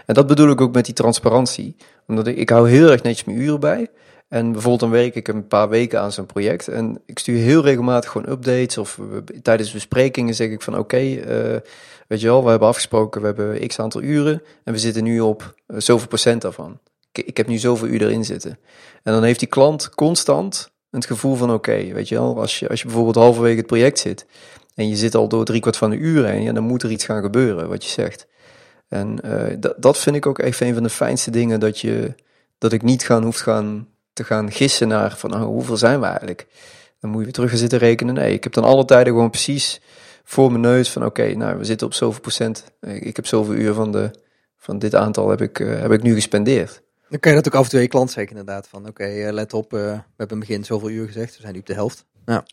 En 0.06 0.14
dat 0.14 0.28
bedoel 0.28 0.50
ik 0.50 0.62
ook 0.62 0.74
met 0.74 0.86
die 0.86 0.94
transparantie. 0.94 1.76
Omdat 2.08 2.28
ik, 2.28 2.38
ik 2.38 2.50
hou 2.50 2.70
heel 2.70 2.92
erg 2.92 3.04
netjes 3.04 3.24
mijn 3.24 3.38
uren 3.38 3.60
bij. 3.60 3.90
En 4.28 4.52
bijvoorbeeld 4.52 4.80
dan 4.80 4.90
werk 4.90 5.16
ik 5.16 5.28
een 5.28 5.48
paar 5.48 5.70
weken 5.70 6.02
aan 6.02 6.12
zo'n 6.12 6.26
project. 6.26 6.68
En 6.68 7.02
ik 7.06 7.20
stuur 7.20 7.38
heel 7.38 7.64
regelmatig 7.64 8.10
gewoon 8.12 8.30
updates. 8.32 8.78
Of 8.78 9.00
tijdens 9.42 9.72
besprekingen 9.72 10.36
zeg 10.36 10.50
ik 10.50 10.62
van 10.62 10.78
oké, 10.78 10.98
eh, 10.98 11.60
weet 12.08 12.22
je 12.22 12.28
wel, 12.28 12.44
we 12.44 12.50
hebben 12.50 12.68
afgesproken, 12.68 13.22
we 13.22 13.28
hebben 13.28 13.68
x 13.68 13.80
aantal 13.80 14.02
uren. 14.02 14.42
En 14.64 14.74
we 14.74 14.80
zitten 14.80 15.04
nu 15.04 15.20
op 15.20 15.56
eh, 15.68 15.76
zoveel 15.80 16.08
procent 16.08 16.42
daarvan. 16.42 16.80
Ik, 17.12 17.26
ik 17.26 17.38
heb 17.38 17.48
nu 17.48 17.58
zoveel 17.58 17.88
uur 17.88 18.02
erin 18.02 18.26
zitten. 18.26 18.60
En 19.04 19.14
dan 19.14 19.24
heeft 19.24 19.40
die 19.40 19.48
klant 19.48 19.90
constant 19.90 20.72
het 20.92 21.06
gevoel 21.06 21.36
van 21.36 21.54
oké, 21.54 21.94
weet 21.94 22.10
je 22.10 22.16
wel, 22.16 22.40
als 22.40 22.60
je, 22.60 22.70
als 22.70 22.80
je 22.80 22.86
bijvoorbeeld 22.86 23.16
halverwege 23.16 23.58
het 23.58 23.66
project 23.66 24.00
zit. 24.00 24.26
En 24.82 24.90
je 24.90 24.96
zit 24.96 25.16
al 25.16 25.28
door 25.28 25.46
driekwart 25.46 25.78
van 25.78 25.90
de 25.90 25.98
uren 25.98 26.32
heen, 26.32 26.44
ja, 26.44 26.54
dan 26.54 26.64
moet 26.64 26.84
er 26.84 26.92
iets 26.92 27.06
gaan 27.06 27.22
gebeuren, 27.22 27.70
wat 27.70 27.84
je 27.84 27.90
zegt. 27.90 28.28
En 28.88 29.20
eh, 29.22 29.56
dat, 29.60 29.76
dat 29.78 29.98
vind 29.98 30.16
ik 30.16 30.26
ook 30.26 30.40
echt 30.40 30.60
een 30.60 30.74
van 30.74 30.84
de 30.84 30.90
fijnste 30.90 31.32
dingen, 31.32 31.60
dat, 31.60 31.80
je, 31.80 32.16
dat 32.58 32.74
ik 32.74 32.82
niet 32.82 33.04
gaan, 33.04 33.24
hoef 33.24 33.40
gaan, 33.40 33.88
te 34.14 34.24
gaan 34.24 34.52
gissen 34.52 34.88
naar 34.88 35.18
van 35.18 35.34
oh, 35.34 35.44
hoeveel 35.44 35.78
zijn 35.78 36.00
we 36.00 36.06
eigenlijk. 36.06 36.48
Dan 37.00 37.10
moet 37.10 37.20
je 37.20 37.26
weer 37.26 37.34
terug 37.34 37.50
gaan 37.50 37.60
zitten 37.60 37.80
rekenen. 37.80 38.14
Nee, 38.14 38.34
ik 38.34 38.44
heb 38.44 38.54
dan 38.54 38.64
alle 38.64 38.86
tijden 38.86 39.14
gewoon 39.14 39.30
precies 39.30 39.82
voor 40.24 40.50
mijn 40.50 40.62
neus 40.62 40.92
van 40.92 41.06
oké, 41.06 41.34
nou 41.36 41.58
we 41.58 41.64
zitten 41.64 41.88
op 41.88 41.94
zoveel 41.94 42.22
procent. 42.22 42.64
Ik, 42.82 43.16
heb 43.16 43.26
zoveel 43.26 43.54
uur 43.54 43.74
van, 43.74 43.92
de, 43.92 44.12
van 44.58 44.80
dit 44.80 44.96
aantal 44.96 45.30
heb 45.30 45.42
ik, 45.42 45.60
eh, 45.60 45.80
heb 45.80 45.92
ik 45.92 46.02
nu 46.02 46.14
gespendeerd. 46.14 46.82
Dan 47.10 47.20
kan 47.20 47.32
je 47.32 47.38
dat 47.38 47.48
ook 47.48 47.60
af 47.60 47.64
en 47.64 47.70
toe 47.70 47.82
je 47.82 47.88
klant 47.88 48.12
zeggen 48.12 48.38
inderdaad. 48.38 48.68
Van 48.68 48.88
oké, 48.88 49.04
eh, 49.04 49.32
let 49.32 49.54
op, 49.54 49.72
we 49.72 50.00
hebben 50.18 50.40
begin 50.40 50.64
zoveel 50.64 50.90
uur 50.90 51.06
gezegd, 51.06 51.36
we 51.36 51.42
zijn 51.42 51.54
nu 51.54 51.60
op 51.60 51.66
de 51.66 51.74
helft. 51.74 52.06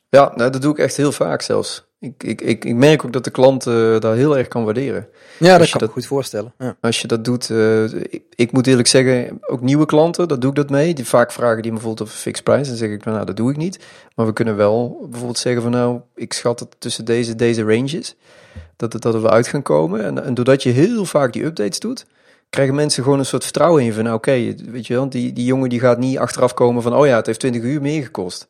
Ja, 0.08 0.32
nou, 0.34 0.50
dat 0.50 0.62
doe 0.62 0.72
ik 0.72 0.78
echt 0.78 0.96
heel 0.96 1.12
vaak 1.12 1.42
zelfs. 1.42 1.87
Ik, 2.00 2.22
ik, 2.22 2.40
ik, 2.40 2.64
ik 2.64 2.74
merk 2.74 3.04
ook 3.04 3.12
dat 3.12 3.24
de 3.24 3.30
klant 3.30 3.66
eh, 3.66 3.98
daar 4.00 4.14
heel 4.14 4.38
erg 4.38 4.48
kan 4.48 4.64
waarderen. 4.64 5.06
Ja, 5.38 5.58
dat 5.58 5.66
je 5.66 5.72
kan 5.72 5.80
ik 5.80 5.86
dat- 5.86 5.88
me 5.88 5.88
goed 5.88 6.06
voorstellen. 6.06 6.52
Ja. 6.58 6.76
Als 6.80 7.00
je 7.00 7.06
dat 7.06 7.24
doet, 7.24 7.50
eh, 7.50 7.84
ik, 7.84 8.22
ik 8.34 8.52
moet 8.52 8.66
eerlijk 8.66 8.88
zeggen, 8.88 9.38
ook 9.46 9.60
nieuwe 9.60 9.86
klanten, 9.86 10.28
dat 10.28 10.40
doe 10.40 10.50
ik 10.50 10.56
dat 10.56 10.70
mee. 10.70 10.94
Die 10.94 11.04
vaak 11.06 11.32
vragen 11.32 11.62
die 11.62 11.72
me 11.72 11.78
bijvoorbeeld 11.78 12.08
een 12.08 12.14
fixed 12.14 12.44
price. 12.44 12.68
Dan 12.68 12.76
zeg 12.78 12.90
ik 12.90 13.02
van, 13.02 13.12
nou, 13.12 13.24
dat 13.26 13.36
doe 13.36 13.50
ik 13.50 13.56
niet. 13.56 13.78
Maar 14.14 14.26
we 14.26 14.32
kunnen 14.32 14.56
wel 14.56 14.98
bijvoorbeeld 15.02 15.38
zeggen 15.38 15.62
van, 15.62 15.70
nou, 15.70 16.00
ik 16.14 16.32
schat 16.32 16.60
het 16.60 16.76
tussen 16.78 17.04
deze, 17.04 17.34
deze 17.36 17.62
ranges. 17.62 18.16
Dat, 18.76 18.92
het, 18.92 19.02
dat 19.02 19.20
we 19.22 19.30
uit 19.30 19.46
gaan 19.46 19.62
komen. 19.62 20.04
En, 20.04 20.24
en 20.24 20.34
doordat 20.34 20.62
je 20.62 20.70
heel 20.70 21.04
vaak 21.04 21.32
die 21.32 21.44
updates 21.44 21.78
doet, 21.78 22.06
krijgen 22.50 22.74
mensen 22.74 23.02
gewoon 23.02 23.18
een 23.18 23.26
soort 23.26 23.42
vertrouwen 23.44 23.82
in 23.84 23.92
van, 23.92 24.04
nou, 24.04 24.16
oké, 24.16 24.54
weet 24.70 24.86
je 24.86 24.94
wel, 24.94 25.08
die, 25.08 25.32
die 25.32 25.44
jongen 25.44 25.68
die 25.68 25.80
gaat 25.80 25.98
niet 25.98 26.18
achteraf 26.18 26.54
komen 26.54 26.82
van, 26.82 26.94
oh 26.94 27.06
ja, 27.06 27.16
het 27.16 27.26
heeft 27.26 27.40
20 27.40 27.62
uur 27.62 27.80
meer 27.80 28.02
gekost. 28.02 28.48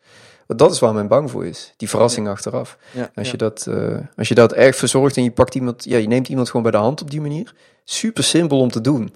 Want 0.48 0.60
dat 0.60 0.72
is 0.72 0.78
waar 0.78 0.94
men 0.94 1.08
bang 1.08 1.30
voor 1.30 1.46
is. 1.46 1.74
Die 1.76 1.88
verrassing 1.88 2.28
achteraf. 2.28 2.78
Ja, 2.92 3.10
Als, 3.14 3.30
je 3.30 3.36
dat, 3.36 3.66
eh, 3.66 3.96
als 4.16 4.28
je 4.28 4.34
dat 4.34 4.52
erg 4.52 4.76
verzorgt 4.76 5.16
en 5.16 5.22
je 5.24 5.30
pakt 5.30 5.54
iemand, 5.54 5.84
ja, 5.84 5.96
je 5.96 6.06
neemt 6.08 6.28
iemand 6.28 6.46
gewoon 6.46 6.62
bij 6.62 6.70
de 6.72 6.78
hand 6.78 7.02
op 7.02 7.10
die 7.10 7.20
manier. 7.20 7.54
Super 7.84 8.24
simpel 8.24 8.58
om 8.60 8.70
te 8.70 8.80
doen. 8.80 9.14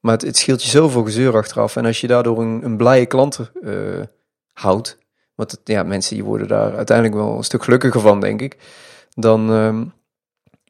Maar 0.00 0.12
het, 0.12 0.22
het 0.22 0.36
scheelt 0.36 0.62
je 0.62 0.68
zoveel 0.68 1.04
gezeur 1.04 1.36
achteraf. 1.36 1.76
En 1.76 1.84
als 1.84 2.00
je 2.00 2.06
daardoor 2.06 2.40
een, 2.40 2.64
een 2.64 2.76
blije 2.76 3.06
klant 3.06 3.50
eh, 3.62 3.72
houdt, 4.52 4.98
want 5.34 5.50
het, 5.50 5.60
ja, 5.64 5.82
mensen 5.82 6.14
die 6.14 6.24
worden 6.24 6.48
daar 6.48 6.76
uiteindelijk 6.76 7.16
wel 7.16 7.36
een 7.36 7.44
stuk 7.44 7.64
gelukkiger 7.64 8.00
van, 8.00 8.20
denk 8.20 8.40
ik. 8.40 8.56
Dan, 9.14 9.50
ehm, 9.50 9.84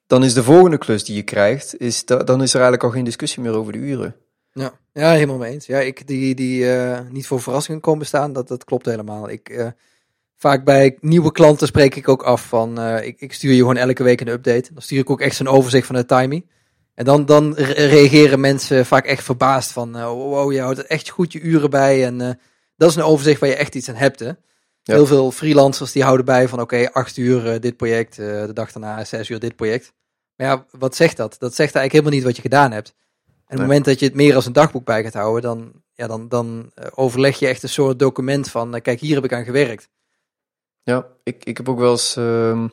dan 0.06 0.24
is 0.24 0.34
de 0.34 0.42
volgende 0.42 0.78
klus 0.78 1.04
die 1.04 1.16
je 1.16 1.22
krijgt, 1.22 1.80
is 1.80 2.04
da- 2.04 2.22
dan 2.22 2.42
is 2.42 2.48
er 2.50 2.54
eigenlijk 2.60 2.84
al 2.84 2.90
geen 2.90 3.04
discussie 3.04 3.42
meer 3.42 3.52
over 3.54 3.72
de 3.72 3.78
uren. 3.78 4.16
Ja, 4.52 4.72
ja 4.92 5.10
helemaal 5.12 5.36
mee 5.38 5.52
eens. 5.52 5.66
Ja, 5.66 5.78
ik 5.78 6.06
die, 6.06 6.34
die 6.34 6.74
eh, 6.74 7.00
niet 7.10 7.26
voor 7.26 7.40
verrassingen 7.40 7.80
komen 7.80 8.06
staan, 8.06 8.32
dat, 8.32 8.48
dat 8.48 8.64
klopt 8.64 8.86
helemaal. 8.86 9.30
Ik, 9.30 9.48
vaak 10.36 10.64
bij 10.64 10.96
nieuwe 11.00 11.32
klanten 11.32 11.66
spreek 11.66 11.94
ik 11.94 12.08
ook 12.08 12.22
af 12.22 12.46
van, 12.46 12.78
eh, 12.78 13.06
ik, 13.06 13.20
ik 13.20 13.32
stuur 13.32 13.52
je 13.52 13.58
gewoon 13.58 13.76
elke 13.76 14.02
week 14.02 14.20
een 14.20 14.28
update. 14.28 14.72
Dan 14.72 14.82
stuur 14.82 14.98
ik 14.98 15.10
ook 15.10 15.20
echt 15.20 15.36
zo'n 15.36 15.48
overzicht 15.48 15.86
van 15.86 15.96
de 15.96 16.04
timing. 16.04 16.50
En 16.94 17.04
dan, 17.04 17.26
dan 17.26 17.54
re- 17.54 17.86
reageren 17.86 18.40
mensen 18.40 18.86
vaak 18.86 19.06
echt 19.06 19.24
verbaasd 19.24 19.72
van, 19.72 19.96
eh, 19.96 20.06
wow, 20.06 20.52
je 20.52 20.60
houdt 20.60 20.86
echt 20.86 21.08
goed 21.08 21.32
je 21.32 21.40
uren 21.40 21.70
bij. 21.70 22.04
En 22.04 22.20
eh, 22.20 22.30
dat 22.76 22.90
is 22.90 22.96
een 22.96 23.02
overzicht 23.02 23.40
waar 23.40 23.48
je 23.48 23.56
echt 23.56 23.74
iets 23.74 23.88
aan 23.88 23.94
hebt, 23.94 24.20
hè. 24.20 24.30
Heel 24.82 25.06
veel 25.06 25.30
freelancers 25.30 25.92
die 25.92 26.02
houden 26.02 26.24
bij 26.26 26.48
van, 26.48 26.60
oké, 26.60 26.92
acht 26.92 27.16
uur 27.16 27.60
dit 27.60 27.76
project, 27.76 28.16
de 28.16 28.50
dag 28.52 28.72
daarna 28.72 29.04
zes 29.04 29.28
uur 29.28 29.38
dit 29.38 29.56
project. 29.56 29.92
Maar 30.36 30.46
ja, 30.46 30.66
wat 30.70 30.96
zegt 30.96 31.16
dat? 31.16 31.36
Dat 31.38 31.54
zegt 31.54 31.74
eigenlijk 31.74 31.92
helemaal 31.92 32.12
niet 32.12 32.22
wat 32.24 32.36
je 32.36 32.42
gedaan 32.42 32.72
hebt. 32.72 32.94
En 33.26 33.32
op 33.34 33.48
het 33.48 33.60
moment 33.60 33.84
dat 33.84 33.98
je 33.98 34.06
het 34.06 34.14
meer 34.14 34.34
als 34.34 34.46
een 34.46 34.52
dagboek 34.52 34.84
bij 34.84 35.02
gaat 35.02 35.12
houden, 35.14 35.42
dan, 35.42 35.72
ja, 35.94 36.06
dan, 36.06 36.28
dan 36.28 36.72
overleg 36.94 37.38
je 37.38 37.46
echt 37.46 37.62
een 37.62 37.68
soort 37.68 37.98
document 37.98 38.50
van, 38.50 38.80
kijk, 38.80 39.00
hier 39.00 39.14
heb 39.14 39.24
ik 39.24 39.32
aan 39.32 39.44
gewerkt. 39.44 39.88
Ja, 40.86 41.06
ik, 41.22 41.44
ik 41.44 41.56
heb 41.56 41.68
ook 41.68 41.78
wel 41.78 41.90
eens 41.90 42.16
ehm, 42.16 42.68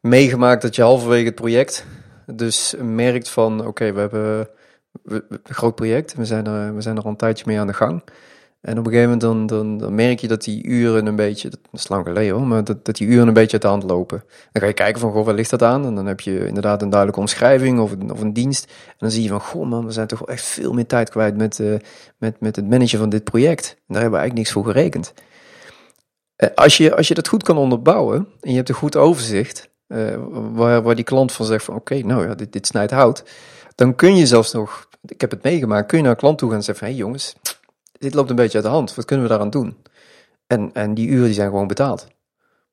meegemaakt 0.00 0.62
dat 0.62 0.76
je 0.76 0.82
halverwege 0.82 1.24
het 1.24 1.34
project 1.34 1.86
dus 2.26 2.74
merkt 2.82 3.28
van, 3.28 3.66
oké, 3.66 3.92
we 3.92 4.00
hebben 4.00 4.48
een 5.04 5.38
groot 5.42 5.74
project, 5.74 6.14
we 6.14 6.24
zijn, 6.24 6.46
er, 6.46 6.74
we 6.74 6.80
zijn 6.80 6.96
er 6.96 7.02
al 7.02 7.10
een 7.10 7.16
tijdje 7.16 7.44
mee 7.46 7.58
aan 7.58 7.66
de 7.66 7.72
gang. 7.72 8.02
En 8.60 8.78
op 8.78 8.86
een 8.86 8.92
gegeven 8.92 9.18
moment 9.18 9.48
dan, 9.48 9.76
dan, 9.76 9.94
merk 9.94 10.18
je 10.18 10.28
dat 10.28 10.44
die 10.44 10.64
uren 10.64 11.06
een 11.06 11.16
beetje, 11.16 11.50
dat 11.50 11.58
is 11.72 11.88
lang 11.88 12.06
geleden 12.06 12.34
hoor, 12.36 12.46
maar 12.46 12.64
dat, 12.64 12.84
dat 12.84 12.96
die 12.96 13.08
uren 13.08 13.28
een 13.28 13.34
beetje 13.34 13.52
uit 13.52 13.62
de 13.62 13.68
hand 13.68 13.82
lopen. 13.82 14.24
Dan 14.52 14.62
ga 14.62 14.68
je 14.68 14.74
kijken 14.74 15.00
van, 15.00 15.12
goh, 15.12 15.24
waar 15.24 15.34
ligt 15.34 15.50
dat 15.50 15.62
aan? 15.62 15.84
En 15.84 15.94
dan 15.94 16.06
heb 16.06 16.20
je 16.20 16.46
inderdaad 16.46 16.82
een 16.82 16.90
duidelijke 16.90 17.20
omschrijving 17.20 17.80
of 17.80 17.92
een, 17.92 18.12
of 18.12 18.20
een 18.20 18.32
dienst. 18.32 18.64
En 18.86 18.96
dan 18.98 19.10
zie 19.10 19.22
je 19.22 19.28
van, 19.28 19.40
goh 19.40 19.68
man, 19.68 19.86
we 19.86 19.92
zijn 19.92 20.06
toch 20.06 20.26
echt 20.26 20.44
veel 20.44 20.72
meer 20.72 20.86
tijd 20.86 21.10
kwijt 21.10 21.36
met, 21.36 21.60
eh, 21.60 21.74
met, 22.18 22.40
met 22.40 22.56
het 22.56 22.68
managen 22.68 22.98
van 22.98 23.08
dit 23.08 23.24
project. 23.24 23.68
En 23.68 23.94
daar 23.94 24.02
hebben 24.02 24.20
we 24.20 24.26
eigenlijk 24.26 24.34
niks 24.34 24.52
voor 24.52 24.64
gerekend. 24.64 25.12
Eh, 26.40 26.48
Als 26.54 26.76
je, 26.76 26.96
als 26.96 27.08
je 27.08 27.14
dat 27.14 27.28
goed 27.28 27.42
kan 27.42 27.56
onderbouwen 27.56 28.28
en 28.40 28.50
je 28.50 28.56
hebt 28.56 28.68
een 28.68 28.74
goed 28.74 28.96
overzicht, 28.96 29.70
eh, 29.86 30.14
waar, 30.32 30.82
waar 30.82 30.94
die 30.94 31.04
klant 31.04 31.32
van 31.32 31.46
zegt 31.46 31.64
van 31.64 31.74
oké, 31.74 31.98
nou 31.98 32.28
ja, 32.28 32.34
dit, 32.34 32.52
dit 32.52 32.66
snijdt 32.66 32.92
hout, 32.92 33.24
dan 33.74 33.94
kun 33.94 34.16
je 34.16 34.26
zelfs 34.26 34.52
nog, 34.52 34.88
ik 35.04 35.20
heb 35.20 35.30
het 35.30 35.42
meegemaakt, 35.42 35.86
kun 35.86 35.96
je 35.96 36.02
naar 36.02 36.12
een 36.12 36.18
klant 36.18 36.38
toe 36.38 36.48
gaan 36.48 36.56
en 36.58 36.64
zeggen 36.64 36.86
van 36.86 36.94
hé 36.94 37.00
hey 37.00 37.04
jongens, 37.04 37.34
dit 37.98 38.14
loopt 38.14 38.30
een 38.30 38.36
beetje 38.36 38.54
uit 38.56 38.66
de 38.66 38.72
hand, 38.72 38.94
wat 38.94 39.04
kunnen 39.04 39.24
we 39.24 39.30
daaraan 39.30 39.50
doen? 39.50 39.76
En, 40.46 40.70
en 40.72 40.94
die 40.94 41.08
uren 41.08 41.24
die 41.24 41.34
zijn 41.34 41.48
gewoon 41.48 41.66
betaald, 41.66 42.06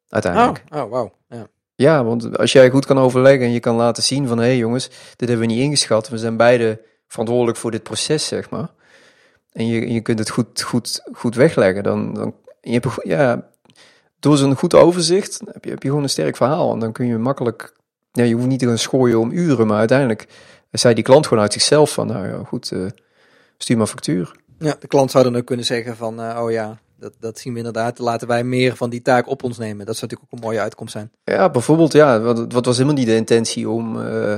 uiteindelijk. 0.09 0.63
Oh, 0.69 0.81
oh 0.81 0.89
wauw. 0.91 1.13
Ja. 1.29 1.47
Ja, 1.75 2.03
want 2.03 2.37
als 2.37 2.51
jij 2.51 2.69
goed 2.69 2.85
kan 2.85 2.97
overleggen 2.99 3.45
en 3.45 3.51
je 3.51 3.59
kan 3.59 3.75
laten 3.75 4.03
zien 4.03 4.27
van 4.27 4.37
hé 4.37 4.45
hey 4.45 4.57
jongens, 4.57 4.89
dit 5.15 5.29
hebben 5.29 5.47
we 5.47 5.53
niet 5.53 5.63
ingeschat, 5.63 6.09
we 6.09 6.17
zijn 6.17 6.37
beide 6.37 6.81
verantwoordelijk 7.07 7.57
voor 7.57 7.71
dit 7.71 7.83
proces, 7.83 8.27
zeg 8.27 8.49
maar. 8.49 8.69
En 9.51 9.67
je, 9.67 9.93
je 9.93 10.01
kunt 10.01 10.19
het 10.19 10.29
goed, 10.29 10.61
goed, 10.61 11.01
goed 11.13 11.35
wegleggen, 11.35 11.83
dan, 11.83 12.13
dan 12.13 12.35
je 12.61 12.73
hebt, 12.73 12.87
ja, 13.03 13.49
door 14.19 14.37
zo'n 14.37 14.55
goed 14.55 14.73
overzicht 14.73 15.41
heb 15.51 15.63
je, 15.63 15.69
heb 15.69 15.83
je 15.83 15.87
gewoon 15.87 16.03
een 16.03 16.09
sterk 16.09 16.35
verhaal. 16.35 16.73
En 16.73 16.79
dan 16.79 16.91
kun 16.91 17.05
je 17.05 17.17
makkelijk, 17.17 17.73
ja, 18.11 18.23
je 18.23 18.33
hoeft 18.33 18.47
niet 18.47 18.59
te 18.59 18.67
gaan 18.67 18.77
schooien 18.77 19.19
om 19.19 19.31
uren, 19.31 19.67
maar 19.67 19.77
uiteindelijk 19.77 20.27
zei 20.71 20.93
die 20.93 21.03
klant 21.03 21.27
gewoon 21.27 21.43
uit 21.43 21.53
zichzelf 21.53 21.93
van, 21.93 22.07
nou 22.07 22.27
ja, 22.27 22.43
goed, 22.43 22.71
eh, 22.71 22.85
stuur 23.57 23.77
maar 23.77 23.87
factuur. 23.87 24.35
ja, 24.59 24.75
de 24.79 24.87
klant 24.87 25.11
zou 25.11 25.23
dan 25.23 25.35
ook 25.35 25.45
kunnen 25.45 25.65
zeggen 25.65 25.95
van, 25.95 26.21
eh, 26.21 26.43
oh 26.43 26.51
ja, 26.51 26.79
dat, 26.99 27.13
dat 27.19 27.39
zien 27.39 27.53
we 27.53 27.57
inderdaad. 27.57 27.99
Laten 27.99 28.27
wij 28.27 28.43
meer 28.43 28.75
van 28.75 28.89
die 28.89 29.01
taak 29.01 29.27
op 29.27 29.43
ons 29.43 29.57
nemen. 29.57 29.85
Dat 29.85 29.95
zou 29.97 30.01
natuurlijk 30.01 30.33
ook 30.33 30.39
een 30.39 30.45
mooie 30.47 30.59
uitkomst 30.59 30.91
zijn. 30.91 31.11
Ja, 31.23 31.49
bijvoorbeeld, 31.49 31.93
ja, 31.93 32.19
wat, 32.19 32.53
wat 32.53 32.65
was 32.65 32.75
helemaal 32.77 32.97
niet 32.97 33.07
de 33.07 33.15
intentie 33.15 33.69
om, 33.69 34.01
eh, 34.01 34.37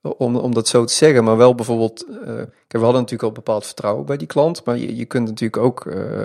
om, 0.00 0.36
om 0.36 0.54
dat 0.54 0.68
zo 0.68 0.84
te 0.84 0.92
zeggen, 0.92 1.24
maar 1.24 1.36
wel 1.36 1.54
bijvoorbeeld, 1.54 2.04
we 2.68 2.84
hadden 2.84 3.00
natuurlijk 3.00 3.22
al 3.22 3.32
bepaald 3.32 3.66
vertrouwen 3.66 4.06
bij 4.06 4.16
die 4.16 4.26
klant, 4.26 4.64
maar 4.64 4.76
je, 4.76 4.96
je 4.96 5.04
kunt 5.04 5.28
natuurlijk 5.28 5.62
ook 5.62 5.86
eh, 5.86 6.24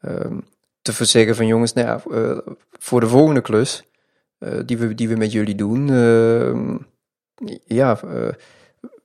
ehm, 0.00 0.38
te 0.82 0.92
verzeggen 0.92 1.36
van 1.36 1.46
jongens, 1.46 1.72
nou 1.72 1.86
ja, 1.86 2.02
eh, 2.10 2.38
voor 2.70 3.00
de 3.00 3.08
volgende 3.08 3.40
klus 3.40 3.82
eh, 4.38 4.58
die, 4.66 4.78
we, 4.78 4.94
die 4.94 5.08
we 5.08 5.16
met 5.16 5.32
jullie 5.32 5.54
doen, 5.54 5.90
ehm, 5.90 6.76
ja, 7.66 8.00
eh, 8.02 8.28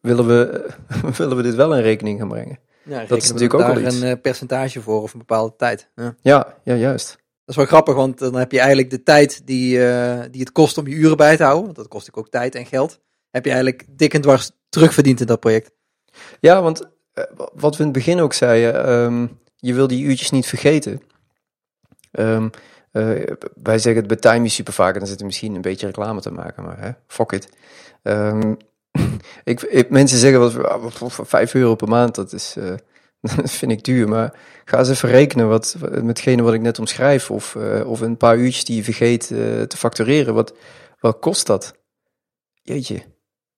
willen, 0.01 0.27
we, 0.27 0.69
willen 1.17 1.37
we 1.37 1.43
dit 1.43 1.55
wel 1.55 1.75
in 1.75 1.81
rekening 1.81 2.19
gaan 2.19 2.27
brengen. 2.27 2.59
Ja, 2.87 3.05
Dat 3.05 3.17
is 3.17 3.27
natuurlijk 3.27 3.53
ook 3.53 3.73
wel 3.73 3.85
iets. 3.85 4.01
een 4.01 4.09
eh, 4.09 4.21
percentage 4.21 4.81
voor 4.81 5.01
of 5.01 5.13
een 5.13 5.19
bepaalde 5.19 5.55
tijd. 5.57 5.89
Ja. 5.95 6.15
Ja, 6.21 6.57
ja, 6.63 6.73
juist. 6.73 7.07
Dat 7.09 7.55
is 7.55 7.55
wel 7.55 7.65
grappig, 7.65 7.95
want 7.95 8.19
dan 8.19 8.35
heb 8.35 8.51
je 8.51 8.59
eigenlijk 8.59 8.89
de 8.89 9.03
tijd 9.03 9.41
die, 9.45 9.87
eh, 9.87 10.19
die 10.31 10.39
het 10.39 10.51
kost 10.51 10.77
om 10.77 10.87
je 10.87 10.95
uren 10.95 11.17
bij 11.17 11.37
te 11.37 11.43
houden. 11.43 11.63
Want 11.63 11.75
dat 11.75 11.87
kost 11.87 12.13
ook 12.13 12.29
tijd 12.29 12.55
en 12.55 12.65
geld. 12.65 12.99
Heb 13.29 13.45
je 13.45 13.51
eigenlijk 13.51 13.85
dik 13.89 14.13
en 14.13 14.21
dwars 14.21 14.51
terugverdiend 14.69 15.19
in 15.19 15.25
dat 15.25 15.39
project. 15.39 15.71
Ja, 16.39 16.61
want 16.61 16.89
eh, 17.13 17.23
wat 17.53 17.75
we 17.75 17.83
in 17.83 17.89
het 17.89 17.97
begin 17.97 18.19
ook 18.19 18.33
zeiden, 18.33 18.85
ehm, 18.85 19.27
je 19.55 19.73
wil 19.73 19.87
die 19.87 20.03
uurtjes 20.03 20.29
niet 20.31 20.45
vergeten. 20.45 21.01
Ehm, 22.17 22.49
eh, 22.91 23.33
wij 23.63 23.79
zeggen 23.79 23.95
het 24.03 24.07
bij 24.21 24.31
Timey 24.31 24.47
super 24.49 24.73
vaak, 24.73 24.93
en 24.93 24.99
dan 24.99 25.07
zit 25.07 25.19
er 25.19 25.25
misschien 25.25 25.55
een 25.55 25.61
beetje 25.61 25.85
reclame 25.85 26.21
te 26.21 26.31
maken, 26.31 26.63
maar 26.63 26.79
hè, 26.79 26.89
fuck 27.07 27.31
it. 27.31 27.49
Ehm, 28.03 28.53
ik, 29.43 29.61
ik- 29.61 29.89
mensen 29.89 30.17
zeggen 30.17 30.65
"Ah, 30.69 30.81
wat 30.83 30.93
voor 30.93 31.25
5 31.25 31.53
euro 31.53 31.75
per 31.75 31.87
maand, 31.87 32.15
dat 32.15 32.33
is, 32.33 32.55
eh, 32.57 32.73
dat 33.35 33.51
vind 33.51 33.71
ik 33.71 33.83
duur. 33.83 34.07
Maar 34.07 34.33
ga 34.65 34.77
eens 34.79 34.89
even 34.89 35.09
rekenen 35.09 35.47
wat, 35.49 35.75
metgene 36.01 36.41
wat 36.41 36.53
ik 36.53 36.61
net 36.61 36.79
omschrijf, 36.79 37.31
of, 37.31 37.55
eh, 37.55 37.89
of 37.89 38.01
een 38.01 38.17
paar 38.17 38.37
uurtjes 38.37 38.65
die 38.65 38.75
je 38.75 38.83
vergeet 38.83 39.27
te 39.67 39.77
factureren. 39.77 40.33
Wat, 40.33 40.53
wat 40.99 41.19
kost 41.19 41.47
dat? 41.47 41.75
Jeetje. 42.61 43.01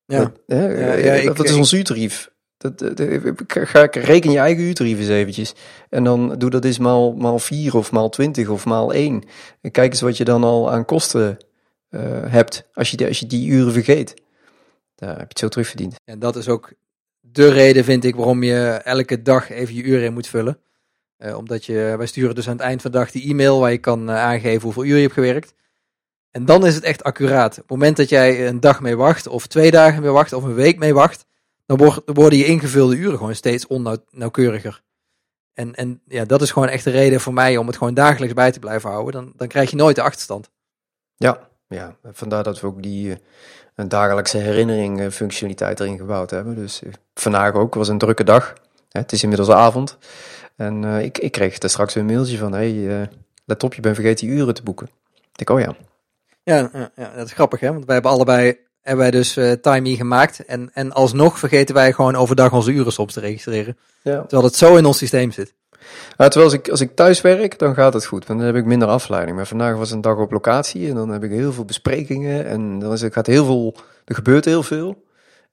Ja. 0.06 0.20
Dat, 0.20 0.32
hè, 0.48 0.68
Ja, 0.68 0.94
ja, 0.94 1.14
ik- 1.14 1.28
wat 1.28 1.46
is 1.46 1.56
ons 1.56 1.74
uurtarief? 1.74 2.32
Dat, 2.60 2.80
dat- 2.80 3.00
ga 3.48 3.88
reken 3.92 4.32
je 4.32 4.38
eigen 4.38 4.64
uurtarief 4.64 5.00
eens 5.00 5.08
eventjes. 5.08 5.54
En 5.90 6.04
dan 6.04 6.36
doe 6.38 6.50
dat 6.50 6.66
eens 6.66 6.78
maal, 6.80 7.14
maal 7.14 7.40
4 7.40 7.76
of 7.76 7.92
maal 7.92 8.10
20 8.10 8.50
of 8.50 8.66
maal 8.66 8.94
1. 8.94 9.24
En 9.62 9.72
kijk 9.72 9.92
eens 9.92 10.02
wat 10.02 10.18
je 10.18 10.24
dan 10.24 10.44
al 10.44 10.72
aan 10.72 10.86
kosten 10.86 11.38
eh, 11.90 12.02
hebt 12.28 12.68
als 12.74 12.92
je, 12.92 12.98
die, 12.98 13.08
als 13.08 13.20
je 13.20 13.28
die 13.28 13.50
uren 13.50 13.74
vergeet. 13.74 14.14
Daar 14.96 15.10
heb 15.10 15.18
je 15.20 15.26
het 15.28 15.40
zo 15.40 15.48
terugverdiend. 15.48 15.96
En 16.06 16.20
dat 16.20 16.36
is 16.36 16.48
ook 16.48 16.74
de 17.20 17.50
reden, 17.50 17.84
vind 17.84 18.04
ik, 18.04 18.16
waarom 18.16 18.44
je 18.44 18.66
elke 18.84 19.22
dag 19.22 19.50
even 19.50 19.76
je 19.76 19.84
uren 19.84 20.06
in 20.06 20.14
moet 20.14 20.28
vullen. 20.28 20.60
Eh, 21.18 21.38
omdat 21.38 21.66
je, 21.66 21.94
wij 21.98 22.06
sturen 22.08 22.36
dus 22.36 22.48
aan 22.48 22.54
het 22.56 22.62
eind 22.66 22.82
van 22.82 22.92
de 22.92 22.98
dag 22.98 23.12
die 23.12 23.30
e-mail 23.30 23.60
waar 23.60 23.72
je 23.72 23.78
kan 23.78 24.10
eh, 24.10 24.16
aangeven 24.16 24.62
hoeveel 24.62 24.86
uur 24.86 24.96
je 24.96 25.02
hebt 25.02 25.14
gewerkt. 25.14 25.54
En 26.32 26.46
dan 26.46 26.66
is 26.66 26.76
het 26.76 26.84
echt 26.84 27.04
accuraat. 27.04 27.52
Op 27.52 27.58
het 27.58 27.70
moment 27.70 27.98
dat 27.98 28.10
jij 28.10 28.48
een 28.48 28.60
dag 28.60 28.82
mee 28.82 28.96
wacht, 28.96 29.28
of 29.28 29.48
twee 29.48 29.72
dagen 29.72 30.02
mee 30.02 30.12
wacht, 30.12 30.34
of 30.34 30.44
een 30.44 30.54
week 30.54 30.78
mee 30.80 30.94
wacht, 30.94 31.26
dan 31.70 31.78
wor- 31.78 32.02
worden 32.06 32.40
je 32.40 32.46
ingevulde 32.46 32.96
uren 32.96 33.18
gewoon 33.18 33.36
steeds 33.36 33.68
onnauwkeuriger. 33.68 34.82
En, 35.54 35.76
en 35.76 36.02
ja, 36.06 36.26
dat 36.26 36.42
is 36.42 36.52
gewoon 36.52 36.68
echt 36.68 36.84
de 36.84 36.90
reden 36.90 37.20
voor 37.22 37.34
mij 37.34 37.58
om 37.58 37.68
het 37.68 37.78
gewoon 37.78 37.94
dagelijks 37.94 38.34
bij 38.34 38.52
te 38.52 38.60
blijven 38.60 38.90
houden. 38.90 39.14
Dan, 39.14 39.34
dan 39.36 39.48
krijg 39.48 39.70
je 39.70 39.76
nooit 39.76 39.96
de 39.96 40.02
achterstand. 40.02 40.50
Ja, 41.16 41.50
ja, 41.68 41.96
vandaar 42.04 42.44
dat 42.44 42.60
we 42.60 42.68
ook 42.68 42.84
die 42.84 43.12
eh, 43.12 43.18
een 43.76 43.90
dagelijkse 43.90 44.38
herinnering 44.38 45.00
eh, 45.00 45.10
functionaliteit 45.10 45.80
erin 45.80 45.98
gebouwd 45.98 46.30
hebben. 46.30 46.56
Dus 46.56 46.84
eh, 46.84 46.92
vandaag 47.14 47.54
ook, 47.54 47.74
was 47.74 47.88
een 47.88 47.98
drukke 47.98 48.24
dag. 48.24 48.54
Hè, 48.90 49.00
het 49.00 49.12
is 49.12 49.24
inmiddels 49.24 49.50
avond. 49.50 49.98
En 50.56 50.84
eh, 50.84 51.04
ik, 51.04 51.18
ik 51.18 51.32
kreeg 51.32 51.62
er 51.62 51.70
straks 51.70 51.96
een 51.96 52.06
mailtje 52.06 52.38
van, 52.38 52.52
hey, 52.54 53.02
eh, 53.02 53.08
let 53.46 53.64
op, 53.64 53.74
je 53.74 53.82
bent 53.82 53.96
vergeten 53.96 54.28
die 54.28 54.36
uren 54.36 54.54
te 54.54 54.64
boeken. 54.64 54.90
Ik 55.14 55.48
denk, 55.48 55.50
oh 55.50 55.66
ja, 55.66 55.76
Ja, 56.44 56.70
ja, 56.74 56.92
ja, 56.96 57.16
dat 57.16 57.26
is 57.26 57.34
grappig, 57.34 57.60
hè? 57.60 57.72
Want 57.72 57.86
wij 57.86 57.94
hebben 57.94 58.12
allebei 58.12 58.58
hebben 58.90 59.12
wij 59.12 59.20
dus 59.20 59.38
eh 59.38 59.52
Timey 59.52 59.96
gemaakt. 59.96 60.46
En, 60.46 60.70
en 60.74 60.92
alsnog 60.92 61.40
vergeten 61.40 61.76
wij 61.76 61.94
gewoon 61.94 62.16
overdag 62.16 62.54
onze 62.54 62.72
uren 62.72 62.92
soms 62.92 63.14
te 63.14 63.20
registreren. 63.20 63.78
ja. 64.02 64.20
Terwijl 64.20 64.44
het 64.44 64.56
zo 64.56 64.76
in 64.76 64.86
ons 64.86 64.98
systeem 64.98 65.32
zit. 65.32 65.54
Terwijl 66.18 66.44
als 66.44 66.54
ik, 66.54 66.70
als 66.70 66.82
ik 66.82 66.96
thuis 66.96 67.22
werk, 67.22 67.60
dan 67.60 67.74
gaat 67.74 67.94
het 67.94 68.06
goed. 68.06 68.26
Want 68.26 68.40
dan 68.40 68.48
heb 68.48 68.58
ik 68.58 68.66
minder 68.66 68.88
afleiding. 68.88 69.38
Maar 69.38 69.48
vandaag 69.48 69.76
was 69.76 69.92
een 69.92 70.02
dag 70.02 70.18
op 70.18 70.32
locatie 70.32 70.90
en 70.90 70.96
dan 70.96 71.10
heb 71.10 71.24
ik 71.24 71.32
heel 71.32 71.54
veel 71.54 71.66
besprekingen. 71.66 72.46
En 72.46 72.80
dan 72.80 72.92
is, 72.92 73.02
het 73.02 73.14
gaat 73.14 73.28
heel 73.28 73.46
veel, 73.46 73.76
er 74.06 74.16
gebeurt 74.16 74.46
heel 74.46 74.64
veel. 74.64 75.04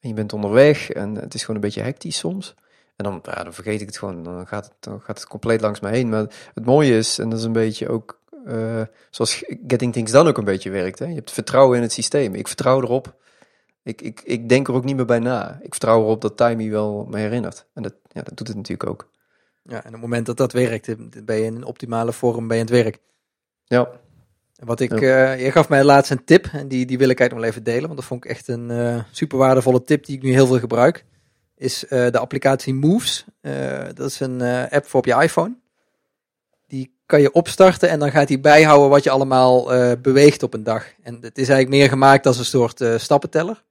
En 0.01 0.09
je 0.09 0.15
bent 0.15 0.33
onderweg 0.33 0.91
en 0.91 1.15
het 1.15 1.35
is 1.35 1.41
gewoon 1.41 1.57
een 1.57 1.63
beetje 1.63 1.83
hectisch 1.83 2.19
soms. 2.19 2.55
En 2.97 3.05
dan, 3.05 3.21
ja, 3.23 3.43
dan 3.43 3.55
vergeet 3.55 3.81
ik 3.81 3.87
het 3.87 3.99
gewoon. 3.99 4.23
Dan 4.23 4.47
gaat 4.47 4.65
het, 4.65 4.75
dan 4.81 5.01
gaat 5.01 5.19
het 5.19 5.29
compleet 5.29 5.61
langs 5.61 5.81
me 5.81 5.89
heen. 5.89 6.09
Maar 6.09 6.27
het 6.55 6.65
mooie 6.65 6.97
is, 6.97 7.19
en 7.19 7.29
dat 7.29 7.39
is 7.39 7.45
een 7.45 7.53
beetje 7.53 7.89
ook 7.89 8.21
eh, 8.47 8.83
zoals 9.11 9.45
Getting 9.67 9.93
Things 9.93 10.13
Done 10.13 10.29
ook 10.29 10.39
een 10.39 10.45
beetje 10.45 10.71
werkt. 10.71 10.99
Hè? 10.99 11.07
Je 11.07 11.15
hebt 11.15 11.31
vertrouwen 11.31 11.77
in 11.77 11.83
het 11.83 11.93
systeem. 11.93 12.35
Ik 12.35 12.47
vertrouw 12.47 12.83
erop. 12.83 13.15
Ik, 13.87 14.03
ik, 14.03 14.21
ik 14.25 14.49
denk 14.49 14.69
er 14.69 14.75
ook 14.75 14.85
niet 14.85 14.97
meer 14.97 15.05
bij 15.05 15.19
na. 15.19 15.59
Ik 15.63 15.71
vertrouw 15.71 16.01
erop 16.01 16.21
dat 16.21 16.37
Timey 16.37 16.71
wel 16.71 17.07
me 17.11 17.19
herinnert. 17.19 17.67
En 17.75 17.83
dat, 17.83 17.95
ja, 18.13 18.23
dat 18.23 18.37
doet 18.37 18.47
het 18.49 18.57
natuurlijk 18.57 18.91
ook. 18.91 19.11
Ja, 19.63 19.77
en 19.77 19.87
op 19.87 19.93
het 19.93 20.01
moment 20.01 20.27
dat 20.27 20.37
dat 20.37 20.53
werkt, 20.53 20.95
ben 21.25 21.37
je 21.37 21.45
in 21.45 21.55
een 21.55 21.65
optimale 21.65 22.13
vorm 22.13 22.49
bij 22.49 22.59
het 22.59 22.71
werk. 22.71 22.99
Ja, 23.65 23.91
wat 24.55 24.81
ik, 24.81 25.01
Ja. 25.01 25.33
eh 25.35 25.45
je 25.45 25.53
gaf 25.53 25.69
mij 25.69 25.85
laatst 25.85 26.11
een 26.11 26.25
tip 26.25 26.47
en 26.53 26.69
die, 26.69 26.87
die 26.87 26.99
wil 26.99 27.09
ik 27.09 27.21
eigenlijk 27.21 27.33
nog 27.33 27.41
wel 27.41 27.49
even 27.51 27.63
delen. 27.63 27.83
Want 27.83 27.97
dat 27.97 28.05
vond 28.09 28.25
ik 28.25 28.31
echt 28.31 28.49
een 28.49 28.71
eh 28.71 29.03
super 29.11 29.39
waardevolle 29.39 29.83
tip 29.85 30.07
die 30.07 30.17
ik 30.17 30.23
nu 30.23 30.31
heel 30.33 30.47
veel 30.47 30.59
gebruik. 30.59 31.05
Is 31.57 31.87
eh, 31.87 32.11
de 32.11 32.19
applicatie 32.19 32.75
Moves. 32.75 33.25
Dat 33.95 34.11
is 34.11 34.21
een 34.21 34.43
app 34.71 34.87
voor 34.87 35.01
op 35.01 35.07
je 35.07 35.23
iPhone. 35.23 35.57
Die 36.67 36.97
kan 37.07 37.21
je 37.21 37.33
opstarten 37.33 37.89
en 37.89 37.99
dan 37.99 38.11
gaat 38.11 38.29
hij 38.29 38.41
bijhouden 38.41 38.89
wat 38.91 39.05
je 39.05 39.11
allemaal 39.11 39.65
beweegt 40.01 40.43
op 40.43 40.55
een 40.55 40.65
dag. 40.65 40.87
En 41.03 41.15
het 41.15 41.39
is 41.39 41.49
eigenlijk 41.49 41.79
meer 41.79 41.89
gemaakt 41.89 42.27
als 42.27 42.39
een 42.39 42.45
soort 42.45 42.85
stappenteller. 42.97 43.65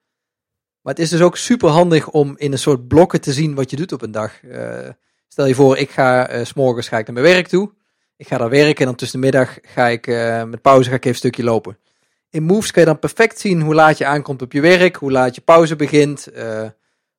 Maar 0.86 0.93
het 0.93 1.04
is 1.04 1.10
dus 1.10 1.21
ook 1.21 1.38
super 1.38 1.69
handig 1.69 2.10
om 2.10 2.34
in 2.38 2.52
een 2.52 2.60
soort 2.60 2.88
blokken 2.88 3.21
te 3.21 3.34
zien 3.34 3.56
wat 3.56 3.69
je 3.69 3.76
doet 3.76 3.91
op 3.91 4.02
een 4.02 4.12
dag. 4.12 4.43
Eh, 4.43 4.89
stel 5.28 5.45
je 5.45 5.56
voor, 5.56 5.78
ik 5.78 5.89
ga, 5.89 6.28
eh, 6.28 6.45
s 6.45 6.48
s'morgens 6.48 6.88
ga 6.88 6.98
ik 6.98 7.06
naar 7.06 7.21
mijn 7.21 7.34
werk 7.34 7.48
toe. 7.48 7.71
Ik 8.17 8.28
ga 8.28 8.38
daar 8.38 8.50
werken 8.50 8.80
en 8.80 8.86
dan 8.86 8.95
tussen 8.95 9.19
de 9.19 9.26
middag 9.26 9.58
ga 9.62 9.88
ik 9.88 10.08
uh, 10.08 10.43
met 10.43 10.62
pauze 10.62 10.89
ga 10.89 10.95
ik 10.95 11.00
even 11.00 11.10
een 11.10 11.15
stukje 11.15 11.43
lopen. 11.43 11.78
In 12.30 12.43
Moves 12.43 12.71
kan 12.71 12.82
je 12.82 12.89
dan 12.89 13.00
perfect 13.00 13.39
zien 13.39 13.62
hoe 13.62 13.74
laat 13.74 13.98
je 13.98 14.06
aankomt 14.06 14.41
op 14.41 14.52
je 14.52 14.62
werk, 14.62 14.95
hoe 14.95 15.12
laat 15.12 15.36
je 15.36 15.41
pauze 15.41 15.76
begint, 15.76 16.28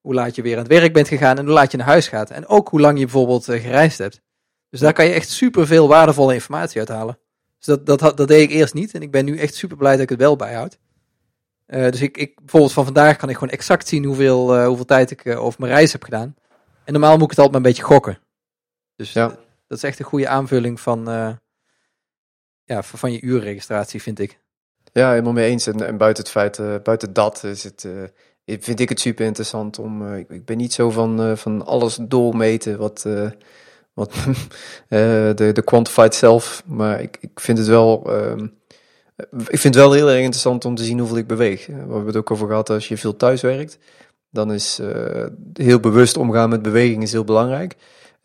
hoe 0.01 0.15
laat 0.15 0.35
je 0.35 0.43
weer 0.43 0.57
aan 0.57 0.63
het 0.63 0.73
werk 0.73 0.93
bent 0.93 1.09
gegaan 1.09 1.39
en 1.39 1.45
hoe 1.45 1.55
laat 1.55 1.71
je 1.71 1.77
naar 1.77 1.87
huis 1.87 2.09
gaat. 2.09 2.31
En 2.31 2.47
ook 2.47 2.69
hoe 2.69 2.81
lang 2.81 2.99
je 2.99 3.05
bijvoorbeeld 3.05 3.45
gereisd 3.45 3.99
hebt. 3.99 4.21
Dus 4.71 4.81
daar 4.81 4.93
kan 4.93 5.07
je 5.07 5.13
echt 5.13 5.29
super 5.29 5.67
veel 5.67 5.89
waardevolle 5.89 6.35
informatie 6.35 6.79
uithalen. 6.79 7.19
Dus 7.59 7.67
dat, 7.67 7.87
dat, 7.87 8.17
dat 8.17 8.29
deed 8.29 8.43
ik 8.43 8.51
eerst 8.51 8.75
niet 8.75 8.95
en 8.95 9.03
ik 9.03 9.11
ben 9.11 9.25
nu 9.25 9.39
echt 9.39 9.55
super 9.55 9.77
blij 9.77 9.93
dat 9.93 10.03
ik 10.03 10.09
het 10.09 10.19
wel 10.19 10.37
bijhoud. 10.37 10.79
Dus 11.67 12.01
ik, 12.01 12.17
ik, 12.17 12.37
bijvoorbeeld 12.37 12.73
van 12.73 12.85
vandaag 12.85 13.17
kan 13.17 13.29
ik 13.29 13.35
gewoon 13.35 13.53
exact 13.53 13.89
zien 13.89 14.05
hoeveel, 14.05 14.65
hoeveel 14.67 14.85
tijd 14.85 15.11
ik 15.11 15.27
over 15.27 15.61
mijn 15.61 15.73
reis 15.73 15.93
heb 15.93 16.03
gedaan. 16.03 16.35
En 16.87 16.93
normaal 16.93 17.15
moet 17.15 17.23
ik 17.23 17.31
het 17.31 17.39
altijd 17.39 17.57
maar 17.57 17.65
een 17.65 17.77
beetje 17.77 17.93
gokken. 17.93 18.19
Dus 18.97 19.13
ja. 19.13 19.27
dat 19.67 19.79
is 19.79 19.83
echt 19.83 19.99
een 19.99 20.05
goede 20.05 20.29
aanvulling 20.29 20.81
van, 20.81 21.11
uh, 21.11 21.33
ja, 22.65 22.83
van 22.83 23.13
je 23.13 23.21
uurregistratie, 23.21 24.03
vind 24.03 24.19
ik. 24.19 24.39
Ja, 24.93 25.11
helemaal 25.11 25.33
mee 25.33 25.51
eens. 25.51 25.67
En, 25.67 25.87
en 25.87 25.97
buiten 25.97 26.23
het 26.23 26.33
feit, 26.33 26.59
uh, 26.59 26.75
buiten 26.83 27.13
dat 27.13 27.45
is 27.45 27.65
het, 27.65 27.85
uh, 27.85 28.59
vind 28.61 28.81
ik 28.81 28.89
het 28.89 29.01
super 29.01 29.27
interessant 29.27 29.79
om. 29.79 30.15
Ik, 30.15 30.31
ik, 30.31 30.45
ben 30.45 30.57
niet 30.57 30.73
zo 30.73 30.91
van, 30.91 31.39
van 31.39 31.67
alles 31.67 31.99
doormeten 32.01 32.79
wat, 32.79 33.07
wat 33.93 34.15
de, 34.89 35.51
de 35.53 35.63
quantified 35.65 36.15
zelf. 36.15 36.63
Maar 36.67 37.01
ik, 37.01 37.17
ik 37.21 37.41
vind 37.41 37.59
het 37.59 37.67
wel. 37.67 38.13
Ehm, 38.13 38.47
ik 39.47 39.59
vind 39.59 39.75
het 39.75 39.85
wel 39.85 39.93
heel 39.93 40.09
erg 40.09 40.19
interessant 40.19 40.65
om 40.65 40.75
te 40.75 40.85
zien 40.85 40.99
hoeveel 40.99 41.17
ik 41.17 41.27
beweeg. 41.27 41.67
We 41.67 41.73
hebben 41.73 42.07
het 42.07 42.17
ook 42.17 42.31
over 42.31 42.47
gehad 42.47 42.71
als 42.71 42.89
je 42.89 42.97
veel 42.97 43.17
thuis 43.17 43.41
werkt. 43.41 43.79
Dan 44.31 44.53
is 44.53 44.81
heel 45.53 45.81
bewust 45.81 46.17
omgaan 46.17 46.49
met 46.49 46.63
beweging 46.63 47.03
is 47.03 47.13
heel 47.13 47.25
belangrijk. 47.25 47.77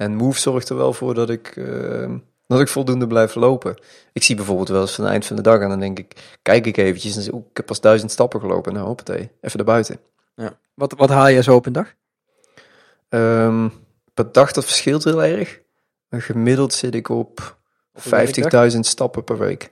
En 0.01 0.15
Move 0.15 0.39
zorgt 0.39 0.69
er 0.69 0.75
wel 0.75 0.93
voor 0.93 1.13
dat 1.13 1.29
ik, 1.29 1.55
uh, 1.55 2.09
dat 2.47 2.59
ik 2.59 2.67
voldoende 2.67 3.07
blijf 3.07 3.35
lopen. 3.35 3.75
Ik 4.13 4.23
zie 4.23 4.35
bijvoorbeeld 4.35 4.67
wel 4.67 4.81
eens 4.81 4.91
van 4.91 5.03
het 5.03 5.13
eind 5.13 5.25
van 5.25 5.35
de 5.35 5.41
dag 5.41 5.59
en 5.59 5.69
dan 5.69 5.79
denk 5.79 5.99
ik, 5.99 6.37
kijk 6.41 6.65
ik 6.65 6.77
eventjes 6.77 7.15
en 7.15 7.21
zeg, 7.21 7.33
ik 7.33 7.41
heb 7.53 7.65
pas 7.65 7.81
duizend 7.81 8.11
stappen 8.11 8.39
gelopen. 8.39 8.73
Nou, 8.73 8.85
hoppatee, 8.85 9.31
even 9.41 9.57
naar 9.57 9.65
buiten. 9.65 9.99
Ja. 10.35 10.57
Wat, 10.73 10.93
wat 10.97 11.09
haal 11.09 11.27
je 11.27 11.43
zo 11.43 11.55
op 11.55 11.65
een 11.65 11.73
dag? 11.73 11.93
Um, 13.09 13.73
per 14.13 14.31
dag, 14.31 14.51
dat 14.51 14.65
verschilt 14.65 15.03
heel 15.03 15.23
erg. 15.23 15.59
Gemiddeld 16.09 16.73
zit 16.73 16.95
ik 16.95 17.09
op 17.09 17.57
50.000 18.73 18.79
stappen 18.79 19.23
per 19.23 19.37
week. 19.37 19.67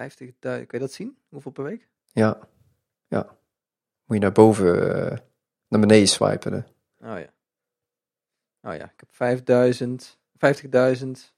50.000, 0.00 0.38
kun 0.40 0.66
je 0.70 0.78
dat 0.78 0.92
zien? 0.92 1.16
Hoeveel 1.28 1.52
per 1.52 1.64
week? 1.64 1.88
Ja, 2.12 2.38
ja. 3.08 3.36
Moet 4.04 4.16
je 4.16 4.22
naar 4.22 4.32
boven, 4.32 4.76
uh, 4.76 5.18
naar 5.68 5.80
beneden 5.80 6.08
swipen. 6.08 6.52
Hè? 6.52 6.58
Oh 7.12 7.18
ja. 7.18 7.32
Oh 8.62 8.76
ja, 8.76 8.84
ik 8.84 8.92
heb 8.96 9.08
5000, 9.10 10.18
50.000, 10.32 11.32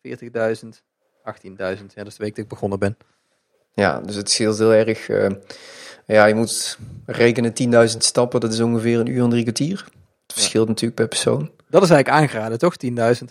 40.000, 0.00 0.82
18.000. 1.24 1.54
Ja, 1.56 1.74
dat 1.94 2.06
is 2.06 2.16
de 2.16 2.22
week 2.22 2.34
dat 2.34 2.44
ik 2.44 2.48
begonnen 2.48 2.78
ben. 2.78 2.96
Ja, 3.72 4.00
dus 4.00 4.14
het 4.14 4.30
scheelt 4.30 4.58
heel 4.58 4.72
erg. 4.72 5.08
Uh, 5.08 5.30
ja, 6.06 6.24
je 6.24 6.34
moet 6.34 6.78
rekenen 7.06 7.52
10.000 7.90 7.96
stappen, 7.98 8.40
dat 8.40 8.52
is 8.52 8.60
ongeveer 8.60 9.00
een 9.00 9.06
uur 9.06 9.22
en 9.22 9.30
drie 9.30 9.42
kwartier. 9.42 9.84
Het 10.22 10.32
verschilt 10.32 10.68
natuurlijk 10.68 10.94
per 10.94 11.08
persoon. 11.08 11.50
Dat 11.68 11.82
is 11.82 11.90
eigenlijk 11.90 12.22
aangeraden, 12.22 12.58
toch? 12.58 12.74
10.000? 12.86 13.24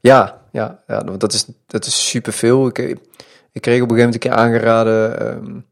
Ja, 0.00 0.46
ja, 0.52 0.82
ja, 0.86 1.00
dat 1.00 1.32
is, 1.32 1.46
dat 1.66 1.84
is 1.84 2.08
superveel. 2.08 2.66
Ik, 2.66 2.98
ik 3.56 3.62
kreeg 3.62 3.82
op 3.82 3.90
een 3.90 3.96
gegeven 3.96 4.20
moment 4.20 4.24
een 4.24 4.30
keer 4.30 4.38
aangeraden 4.38 5.26
um, 5.26 5.64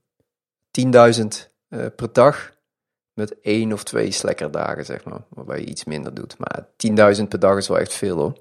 ehm, 0.70 1.12
10.000 1.20 1.27
uh, 1.68 1.87
per 1.97 2.12
dag 2.12 2.53
met 3.12 3.40
één 3.40 3.73
of 3.73 3.85
twee 3.85 4.11
slekkerdagen, 4.11 4.85
zeg 4.85 5.05
maar. 5.05 5.20
Waarbij 5.29 5.61
je 5.61 5.66
iets 5.66 5.85
minder 5.85 6.14
doet. 6.14 6.37
Maar 6.38 6.66
10.000 7.16 7.29
per 7.29 7.38
dag 7.38 7.57
is 7.57 7.68
wel 7.68 7.79
echt 7.79 7.94
veel 7.94 8.16
hoor. 8.16 8.33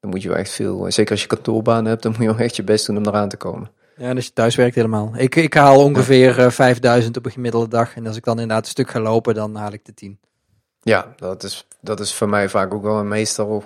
Dan 0.00 0.10
moet 0.10 0.22
je 0.22 0.28
wel 0.28 0.36
echt 0.36 0.50
veel, 0.50 0.92
zeker 0.92 1.10
als 1.10 1.20
je 1.20 1.26
kantoorbaan 1.26 1.84
hebt, 1.84 2.02
dan 2.02 2.12
moet 2.12 2.20
je 2.20 2.26
wel 2.26 2.38
echt 2.38 2.56
je 2.56 2.62
best 2.62 2.86
doen 2.86 2.96
om 2.96 3.06
eraan 3.06 3.28
te 3.28 3.36
komen. 3.36 3.70
Ja, 3.96 4.08
en 4.08 4.16
als 4.16 4.24
je 4.24 4.32
thuis 4.32 4.54
werkt 4.54 4.74
helemaal. 4.74 5.12
Ik, 5.16 5.34
ik 5.34 5.54
haal 5.54 5.84
ongeveer 5.84 6.40
ja. 6.40 6.50
5000 6.50 7.16
op 7.16 7.24
een 7.24 7.30
gemiddelde 7.30 7.68
dag. 7.68 7.96
En 7.96 8.06
als 8.06 8.16
ik 8.16 8.24
dan 8.24 8.40
inderdaad 8.40 8.64
een 8.64 8.70
stuk 8.70 8.90
ga 8.90 9.00
lopen, 9.00 9.34
dan 9.34 9.54
haal 9.54 9.72
ik 9.72 9.84
de 9.84 9.94
10. 9.94 10.18
Ja, 10.80 11.14
dat 11.16 11.42
is, 11.42 11.66
dat 11.80 12.00
is 12.00 12.14
voor 12.14 12.28
mij 12.28 12.48
vaak 12.48 12.74
ook 12.74 12.82
wel. 12.82 12.98
En 12.98 13.08
meestal 13.08 13.64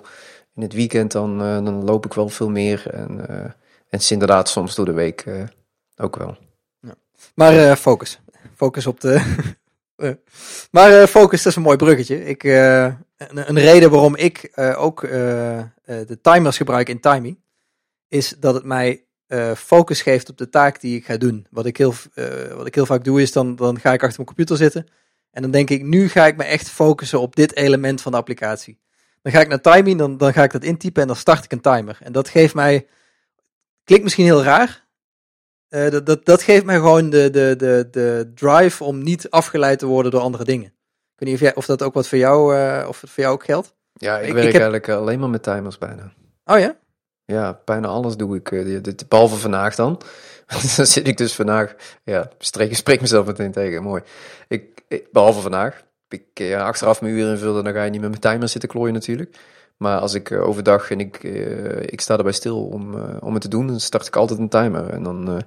in 0.54 0.62
het 0.62 0.72
weekend 0.72 1.12
dan, 1.12 1.42
uh, 1.42 1.64
dan 1.64 1.85
loop 1.85 2.04
ik 2.04 2.14
wel 2.14 2.28
veel 2.28 2.50
meer. 2.50 2.90
En, 2.90 3.26
uh, 3.31 3.44
en 3.88 3.98
is 3.98 4.11
inderdaad 4.11 4.48
soms 4.48 4.74
door 4.74 4.85
de 4.85 4.92
week 4.92 5.24
uh, 5.24 5.42
ook 5.96 6.16
wel. 6.16 6.37
Ja. 6.81 6.94
Maar 7.35 7.77
focus. 7.77 8.20
Focus 8.57 8.87
op 8.87 9.01
de, 9.01 9.37
maar 10.70 10.90
uh, 10.90 11.05
focus, 11.05 11.42
dat 11.42 11.53
is 11.53 11.57
een 11.57 11.62
mooi 11.62 11.77
bruggetje. 11.77 12.24
Ik, 12.24 12.42
een, 12.42 12.98
een, 13.48 13.59
reden 13.59 13.90
waarom 13.90 14.16
ik 14.16 14.51
ook 14.77 15.01
de 15.01 16.18
timers 16.22 16.57
gebruik 16.57 16.88
in 16.88 17.01
timing, 17.01 17.40
is 18.09 18.35
dat 18.38 18.55
het 18.55 18.64
mij 18.64 19.05
focus 19.57 20.03
geeft 20.03 20.31
op 20.31 20.38
de 20.38 20.48
taak 20.48 20.81
die 20.81 20.96
ik 20.96 21.05
ga 21.05 21.16
doen. 21.16 21.46
Wat 21.51 21.66
ik 21.66 21.77
heel, 21.77 21.94
wat 22.55 22.66
ik 22.66 22.74
heel 22.74 22.87
vaak 22.87 23.05
doe, 23.05 23.22
is 23.22 23.33
dan, 23.33 23.57
dan 23.57 23.81
ga 23.81 23.92
ik 23.92 24.03
achter 24.03 24.16
mijn 24.16 24.27
computer 24.27 24.57
zitten. 24.57 24.87
En 25.31 25.42
dan 25.42 25.51
denk 25.51 25.70
ik, 25.70 25.83
nu 25.83 26.09
ga 26.09 26.27
ik 26.27 26.37
me 26.37 26.44
echt 26.44 26.70
focussen 26.70 27.20
op 27.20 27.37
dit 27.37 27.57
element 27.57 28.01
van 28.01 28.12
de 28.12 28.18
applicatie. 28.18 28.79
Dan 29.22 29.33
ga 29.33 29.40
ik 29.40 29.48
naar 29.48 29.61
timing, 29.61 29.98
dan, 29.98 30.16
dan 30.16 30.33
ga 30.33 30.42
ik 30.42 30.53
dat 30.53 30.64
intypen 30.64 31.03
en 31.03 31.09
dan 31.09 31.16
start 31.16 31.44
ik 31.44 31.53
een 31.53 31.61
timer. 31.61 31.98
En 32.03 32.12
dat 32.12 32.29
geeft 32.29 32.55
mij, 32.55 32.87
klinkt 33.88 34.05
misschien 34.05 34.24
heel 34.24 34.42
raar, 34.42 34.87
uh, 35.70 35.90
dat, 35.90 36.07
dat, 36.07 36.24
dat 36.24 36.42
geeft 36.42 36.64
mij 36.64 36.77
gewoon 36.77 37.11
de, 37.11 37.31
de, 37.31 37.55
de, 37.57 37.88
de 37.90 38.33
drive 38.35 38.85
om 38.85 39.03
niet 39.03 39.31
afgeleid 39.31 39.79
te 39.79 39.87
worden 39.87 40.11
door 40.11 40.20
andere 40.20 40.44
dingen. 40.44 40.66
Ik 40.66 41.18
weet 41.18 41.29
niet 41.29 41.35
of, 41.35 41.40
jij, 41.40 41.55
of 41.55 41.66
dat 41.66 41.83
ook 41.83 41.94
wat 41.94 42.09
voor 42.09 42.18
jou, 42.18 42.57
uh, 42.57 42.85
of 42.88 43.01
het 43.01 43.11
voor 43.11 43.22
jou 43.22 43.35
ook 43.35 43.44
geldt? 43.44 43.74
Ja, 43.92 44.18
ik, 44.18 44.27
ik 44.27 44.33
werk 44.33 44.46
ik 44.46 44.53
heb... 44.53 44.62
eigenlijk 44.62 44.88
alleen 44.88 45.18
maar 45.18 45.29
met 45.29 45.42
timers 45.42 45.79
bijna. 45.79 46.12
Oh 46.44 46.59
ja? 46.59 46.77
Ja, 47.24 47.61
bijna 47.64 47.88
alles 47.88 48.16
doe 48.16 48.37
ik. 48.37 48.51
Uh, 48.51 48.81
behalve 49.09 49.37
vandaag 49.37 49.74
dan. 49.74 50.01
dan 50.77 50.87
zit 50.87 51.09
ik 51.09 51.16
dus 51.16 51.35
vandaag. 51.35 51.74
Ja, 52.05 52.31
spreek, 52.38 52.77
spreek 52.77 53.01
mezelf 53.01 53.27
meteen 53.27 53.53
tegen. 53.53 53.83
Mooi. 53.83 54.03
Ik, 54.48 54.83
ik 54.88 55.12
behalve 55.12 55.40
vandaag. 55.40 55.83
Ik 56.09 56.24
ja, 56.35 56.66
achteraf 56.66 57.01
mijn 57.01 57.14
uur 57.14 57.31
invullen, 57.31 57.64
dan 57.64 57.72
ga 57.72 57.85
je 57.85 57.90
niet 57.90 58.01
met 58.01 58.11
mijn 58.11 58.20
timer 58.20 58.48
zitten 58.48 58.68
klooien 58.68 58.94
natuurlijk. 58.94 59.37
Maar 59.79 59.99
als 59.99 60.14
ik 60.14 60.31
uh, 60.31 60.49
overdag 60.49 60.91
en 60.91 61.01
ik, 61.01 61.23
uh, 61.23 61.83
ik 61.83 62.01
sta 62.01 62.17
erbij 62.17 62.33
stil 62.33 62.64
om, 62.64 62.95
uh, 62.95 63.03
om 63.21 63.33
het 63.33 63.43
te 63.43 63.49
doen, 63.49 63.67
dan 63.67 63.81
start 63.81 64.07
ik 64.07 64.17
altijd 64.17 64.38
een 64.38 64.49
timer. 64.49 64.91
En 64.91 65.03
dan, 65.03 65.43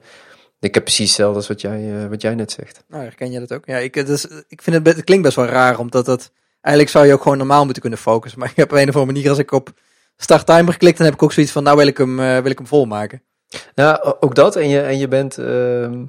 ik 0.60 0.74
heb 0.74 0.84
precies 0.84 1.08
hetzelfde 1.08 1.36
als 1.36 1.48
wat 1.48 1.62
jij, 1.62 2.10
wat 2.10 2.22
jij 2.22 2.36
net 2.36 2.52
zegt. 2.52 2.84
Nou, 2.88 3.04
herken 3.04 3.32
je 3.32 3.40
dat 3.40 3.54
ook? 3.54 3.66
Ja, 3.66 3.78
ik, 3.78 4.06
dus, 4.06 4.28
ik 4.48 4.62
vind 4.62 4.76
het, 4.76 4.96
het 4.96 5.04
klinkt 5.04 5.24
best 5.24 5.36
wel 5.36 5.46
raar, 5.46 5.80
omdat 5.80 6.06
dat, 6.06 6.32
eigenlijk 6.62 6.96
zou 6.96 7.08
je 7.08 7.14
ook 7.14 7.22
gewoon 7.22 7.38
normaal 7.38 7.64
moeten 7.64 7.82
kunnen 7.82 8.00
focussen. 8.00 8.40
Maar 8.40 8.50
ik 8.52 8.56
heb 8.56 8.72
op 8.72 8.78
een 8.78 8.90
of 8.90 8.96
andere 8.96 9.14
manier, 9.14 9.30
als 9.30 9.40
ik 9.40 9.52
op 9.52 9.72
start 10.18 10.46
timer 10.46 10.78
klik, 10.78 10.98
dan 10.98 11.06
heb 11.06 11.16
ik 11.16 11.24
ook 11.24 11.34
zoiets 11.34 11.52
van, 11.52 11.64
nou 11.64 11.78
wil 11.78 11.88
ik 11.88 11.98
hem, 11.98 12.16
wil 12.16 12.52
ik 12.52 12.58
hem 12.58 12.68
volmaken. 12.68 13.22
Ja, 13.76 14.16
ook 14.20 14.36
dat. 14.36 14.56
En 14.56 14.70
je, 14.70 14.82
en 14.82 14.98
je 14.98 15.08
bent... 15.08 15.38
Ehm, 15.38 16.06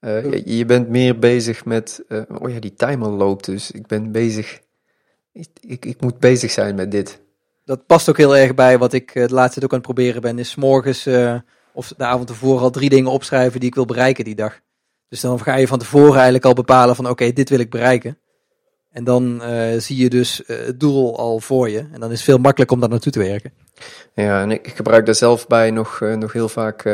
je, 0.00 0.56
je, 0.56 0.64
bent 0.64 0.88
meer 0.88 1.18
bezig 1.18 1.64
met, 1.64 2.04
oh 2.38 2.50
ja, 2.50 2.60
die 2.60 2.74
timer 2.74 3.08
loopt 3.08 3.44
dus. 3.44 3.70
Ik 3.70 3.86
ben 3.86 4.12
bezig, 4.12 4.60
ik, 5.32 5.48
ik, 5.60 5.84
ik 5.84 6.00
moet 6.00 6.18
bezig 6.18 6.50
zijn 6.50 6.74
met 6.74 6.90
dit 6.90 7.20
dat 7.66 7.86
past 7.86 8.08
ook 8.08 8.16
heel 8.16 8.36
erg 8.36 8.54
bij 8.54 8.78
wat 8.78 8.92
ik 8.92 9.10
het 9.12 9.30
laatste 9.30 9.64
ook 9.64 9.70
aan 9.70 9.78
het 9.78 9.86
proberen 9.86 10.20
ben. 10.20 10.38
Is 10.38 10.54
morgens 10.54 11.06
uh, 11.06 11.34
of 11.72 11.92
de 11.96 12.04
avond 12.04 12.26
tevoren 12.26 12.62
al 12.62 12.70
drie 12.70 12.88
dingen 12.88 13.10
opschrijven 13.10 13.60
die 13.60 13.68
ik 13.68 13.74
wil 13.74 13.84
bereiken 13.84 14.24
die 14.24 14.34
dag. 14.34 14.60
Dus 15.08 15.20
dan 15.20 15.40
ga 15.40 15.56
je 15.56 15.66
van 15.66 15.78
tevoren 15.78 16.14
eigenlijk 16.14 16.44
al 16.44 16.52
bepalen 16.52 16.96
van 16.96 17.08
oké, 17.08 17.32
dit 17.32 17.48
wil 17.48 17.58
ik 17.58 17.70
bereiken. 17.70 18.18
En 18.90 19.04
dan 19.04 19.42
uh, 19.42 19.78
zie 19.78 19.96
je 19.96 20.08
dus 20.08 20.42
uh, 20.46 20.56
het 20.66 20.80
doel 20.80 21.18
al 21.18 21.40
voor 21.40 21.70
je. 21.70 21.78
En 21.78 22.00
dan 22.00 22.10
is 22.10 22.16
het 22.16 22.24
veel 22.24 22.38
makkelijker 22.38 22.74
om 22.76 22.80
daar 22.82 22.90
naartoe 22.90 23.12
te 23.12 23.18
werken. 23.18 23.52
Ja, 24.14 24.42
en 24.42 24.50
ik 24.50 24.68
gebruik 24.68 25.06
daar 25.06 25.14
zelf 25.14 25.46
bij 25.46 25.70
nog, 25.70 26.00
nog 26.00 26.32
heel 26.32 26.48
vaak 26.48 26.84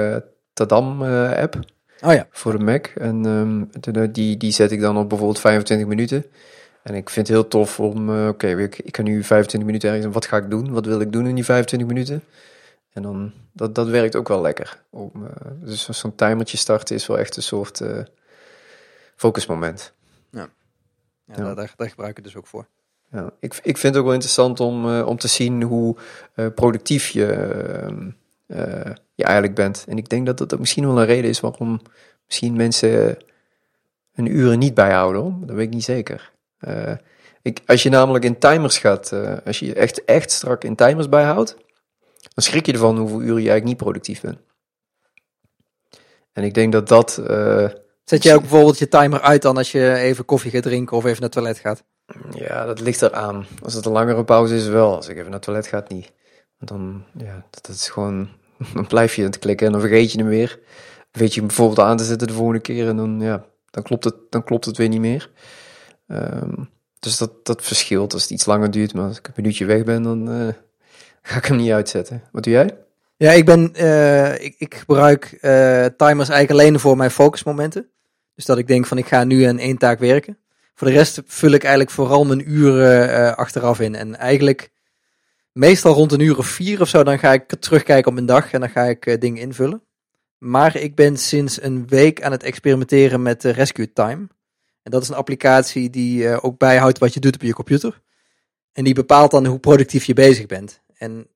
Tadam 0.52 1.02
app. 1.02 1.58
Oh 2.00 2.12
ja. 2.12 2.26
Voor 2.30 2.58
de 2.58 2.64
Mac. 2.64 2.86
En 2.86 3.24
um, 3.24 3.70
die, 4.12 4.36
die 4.36 4.52
zet 4.52 4.70
ik 4.70 4.80
dan 4.80 4.96
op 4.96 5.08
bijvoorbeeld 5.08 5.40
25 5.40 5.86
minuten. 5.86 6.24
En 6.82 6.94
ik 6.94 7.10
vind 7.10 7.26
het 7.28 7.36
heel 7.36 7.48
tof 7.48 7.80
om, 7.80 8.08
uh, 8.08 8.28
oké, 8.28 8.28
okay, 8.28 8.62
ik, 8.62 8.78
ik 8.78 8.92
kan 8.92 9.04
nu 9.04 9.24
25 9.24 9.64
minuten 9.64 9.90
ergens, 9.90 10.14
wat 10.14 10.26
ga 10.26 10.36
ik 10.36 10.50
doen? 10.50 10.72
Wat 10.72 10.86
wil 10.86 11.00
ik 11.00 11.12
doen 11.12 11.26
in 11.26 11.34
die 11.34 11.44
25 11.44 11.88
minuten? 11.88 12.22
En 12.92 13.02
dan, 13.02 13.32
dat, 13.52 13.74
dat 13.74 13.88
werkt 13.88 14.16
ook 14.16 14.28
wel 14.28 14.40
lekker. 14.40 14.82
Om, 14.90 15.10
uh, 15.16 15.28
dus 15.54 15.88
zo'n 15.88 16.14
timertje 16.14 16.56
starten 16.56 16.94
is 16.94 17.06
wel 17.06 17.18
echt 17.18 17.36
een 17.36 17.42
soort 17.42 17.80
uh, 17.80 17.98
focusmoment. 19.16 19.92
Ja, 20.30 20.48
ja, 21.24 21.34
ja. 21.36 21.54
Daar, 21.54 21.74
daar, 21.76 21.88
gebruik 21.88 22.18
ik 22.18 22.24
dus 22.24 22.36
ook 22.36 22.46
voor. 22.46 22.66
Ja, 23.10 23.30
ik, 23.40 23.54
ik 23.62 23.78
vind 23.78 23.82
het 23.82 23.96
ook 23.96 24.04
wel 24.04 24.14
interessant 24.14 24.60
om, 24.60 25.00
om 25.00 25.16
te 25.16 25.28
zien 25.28 25.62
hoe 25.62 25.96
productief 26.54 27.08
je, 27.08 27.26
je 29.14 29.24
eigenlijk 29.24 29.54
bent. 29.54 29.84
En 29.88 29.96
ik 29.96 30.08
denk 30.08 30.26
dat 30.26 30.38
dat 30.38 30.58
misschien 30.58 30.86
wel 30.86 30.98
een 30.98 31.06
reden 31.06 31.30
is 31.30 31.40
waarom 31.40 31.80
misschien 32.26 32.56
mensen 32.56 33.16
een 34.14 34.26
uren 34.26 34.58
niet 34.58 34.74
bijhouden. 34.74 35.22
Hoor. 35.22 35.34
Dat 35.40 35.56
weet 35.56 35.66
ik 35.66 35.74
niet 35.74 35.84
zeker. 35.84 36.32
Uh, 36.68 36.92
ik, 37.42 37.60
als 37.66 37.82
je 37.82 37.88
namelijk 37.88 38.24
in 38.24 38.38
timers 38.38 38.78
gaat, 38.78 39.10
uh, 39.14 39.36
als 39.44 39.58
je 39.58 39.74
echt, 39.74 40.04
echt 40.04 40.30
strak 40.30 40.64
in 40.64 40.74
timers 40.74 41.08
bijhoudt, 41.08 41.56
dan 42.34 42.44
schrik 42.44 42.66
je 42.66 42.72
ervan 42.72 42.98
hoeveel 42.98 43.20
uren 43.20 43.42
je 43.42 43.50
eigenlijk 43.50 43.64
niet 43.64 43.76
productief 43.76 44.20
bent. 44.20 44.38
En 46.32 46.44
ik 46.44 46.54
denk 46.54 46.72
dat 46.72 46.88
dat. 46.88 47.20
Uh, 47.30 47.68
Zet 48.04 48.22
je 48.22 48.34
ook 48.34 48.40
bijvoorbeeld 48.40 48.78
je 48.78 48.88
timer 48.88 49.20
uit 49.20 49.42
dan 49.42 49.56
als 49.56 49.72
je 49.72 49.94
even 49.94 50.24
koffie 50.24 50.50
gaat 50.50 50.62
drinken 50.62 50.96
of 50.96 51.04
even 51.04 51.20
naar 51.20 51.30
het 51.30 51.32
toilet 51.32 51.58
gaat? 51.58 51.84
Ja, 52.30 52.64
dat 52.64 52.80
ligt 52.80 53.02
eraan. 53.02 53.46
Als 53.62 53.74
het 53.74 53.86
een 53.86 53.92
langere 53.92 54.24
pauze 54.24 54.54
is, 54.54 54.66
wel. 54.66 54.94
Als 54.94 55.08
ik 55.08 55.12
even 55.12 55.24
naar 55.24 55.34
het 55.34 55.42
toilet 55.42 55.66
ga, 55.66 55.84
niet. 55.88 56.12
Want 56.58 56.70
dan, 56.70 57.04
ja, 57.24 57.46
dat, 57.50 57.66
dat 57.66 57.74
is 57.76 57.88
gewoon 57.88 58.28
dan 58.74 58.86
blijf 58.86 59.14
je 59.14 59.22
aan 59.22 59.30
het 59.30 59.38
klikken 59.38 59.66
en 59.66 59.72
dan 59.72 59.80
vergeet 59.80 60.12
je 60.12 60.18
hem 60.18 60.28
weer. 60.28 60.58
Weet 61.10 61.34
je 61.34 61.38
hem 61.38 61.48
bijvoorbeeld 61.48 61.78
aan 61.78 61.96
te 61.96 62.04
zetten 62.04 62.26
de 62.26 62.34
volgende 62.34 62.60
keer 62.60 62.88
en 62.88 62.96
dan, 62.96 63.20
ja, 63.20 63.44
dan, 63.70 63.82
klopt, 63.82 64.04
het, 64.04 64.14
dan 64.30 64.44
klopt 64.44 64.64
het 64.64 64.76
weer 64.76 64.88
niet 64.88 65.00
meer. 65.00 65.30
Ehm, 66.12 66.64
dus 66.98 67.18
dat, 67.18 67.44
dat 67.46 67.64
verschilt 67.64 68.12
als 68.12 68.22
het 68.22 68.30
iets 68.30 68.46
langer 68.46 68.70
duurt. 68.70 68.94
Maar 68.94 69.06
als 69.06 69.18
ik 69.18 69.26
een 69.26 69.32
minuutje 69.36 69.64
weg 69.64 69.84
ben, 69.84 70.02
dan 70.02 70.30
eh, 70.30 70.48
ga 71.22 71.36
ik 71.36 71.44
hem 71.44 71.56
niet 71.56 71.70
uitzetten. 71.70 72.22
Wat 72.32 72.42
doe 72.42 72.52
jij? 72.52 72.76
Ja, 73.16 73.30
ik, 73.30 73.44
ben, 73.44 73.74
eh, 73.74 74.44
ik, 74.44 74.54
ik 74.58 74.74
gebruik 74.74 75.38
eh, 75.40 75.84
timers 75.84 76.28
eigenlijk 76.28 76.50
alleen 76.50 76.80
voor 76.80 76.96
mijn 76.96 77.10
focusmomenten. 77.10 77.90
Dus 78.34 78.44
dat 78.44 78.58
ik 78.58 78.66
denk 78.66 78.86
van 78.86 78.98
ik 78.98 79.06
ga 79.06 79.24
nu 79.24 79.42
aan 79.42 79.58
één 79.58 79.78
taak 79.78 79.98
werken. 79.98 80.38
Voor 80.74 80.86
de 80.86 80.92
rest 80.92 81.22
vul 81.26 81.50
ik 81.50 81.62
eigenlijk 81.62 81.92
vooral 81.92 82.24
mijn 82.24 82.50
uren 82.50 83.36
achteraf 83.36 83.80
in. 83.80 83.94
En 83.94 84.16
eigenlijk 84.18 84.70
meestal 85.52 85.94
rond 85.94 86.12
een 86.12 86.20
uur 86.20 86.38
of 86.38 86.46
vier 86.46 86.80
of 86.80 86.88
zo, 86.88 87.02
dan 87.02 87.18
ga 87.18 87.32
ik 87.32 87.54
terugkijken 87.60 88.08
op 88.08 88.14
mijn 88.14 88.26
dag 88.26 88.52
en 88.52 88.60
dan 88.60 88.68
ga 88.68 88.82
ik 88.82 89.20
dingen 89.20 89.42
invullen. 89.42 89.82
Maar 90.38 90.76
ik 90.76 90.94
ben 90.94 91.16
sinds 91.16 91.62
een 91.62 91.88
week 91.88 92.22
aan 92.22 92.32
het 92.32 92.42
experimenteren 92.42 93.22
met 93.22 93.44
Rescue 93.44 93.92
Time. 93.92 94.26
En 94.82 94.90
dat 94.90 95.02
is 95.02 95.08
een 95.08 95.14
applicatie 95.14 95.90
die 95.90 96.22
uh, 96.22 96.38
ook 96.44 96.58
bijhoudt 96.58 96.98
wat 96.98 97.14
je 97.14 97.20
doet 97.20 97.34
op 97.34 97.42
je 97.42 97.52
computer. 97.52 98.02
En 98.72 98.84
die 98.84 98.94
bepaalt 98.94 99.30
dan 99.30 99.46
hoe 99.46 99.58
productief 99.58 100.04
je 100.04 100.14
bezig 100.14 100.46
bent. 100.46 100.80
En 100.94 101.26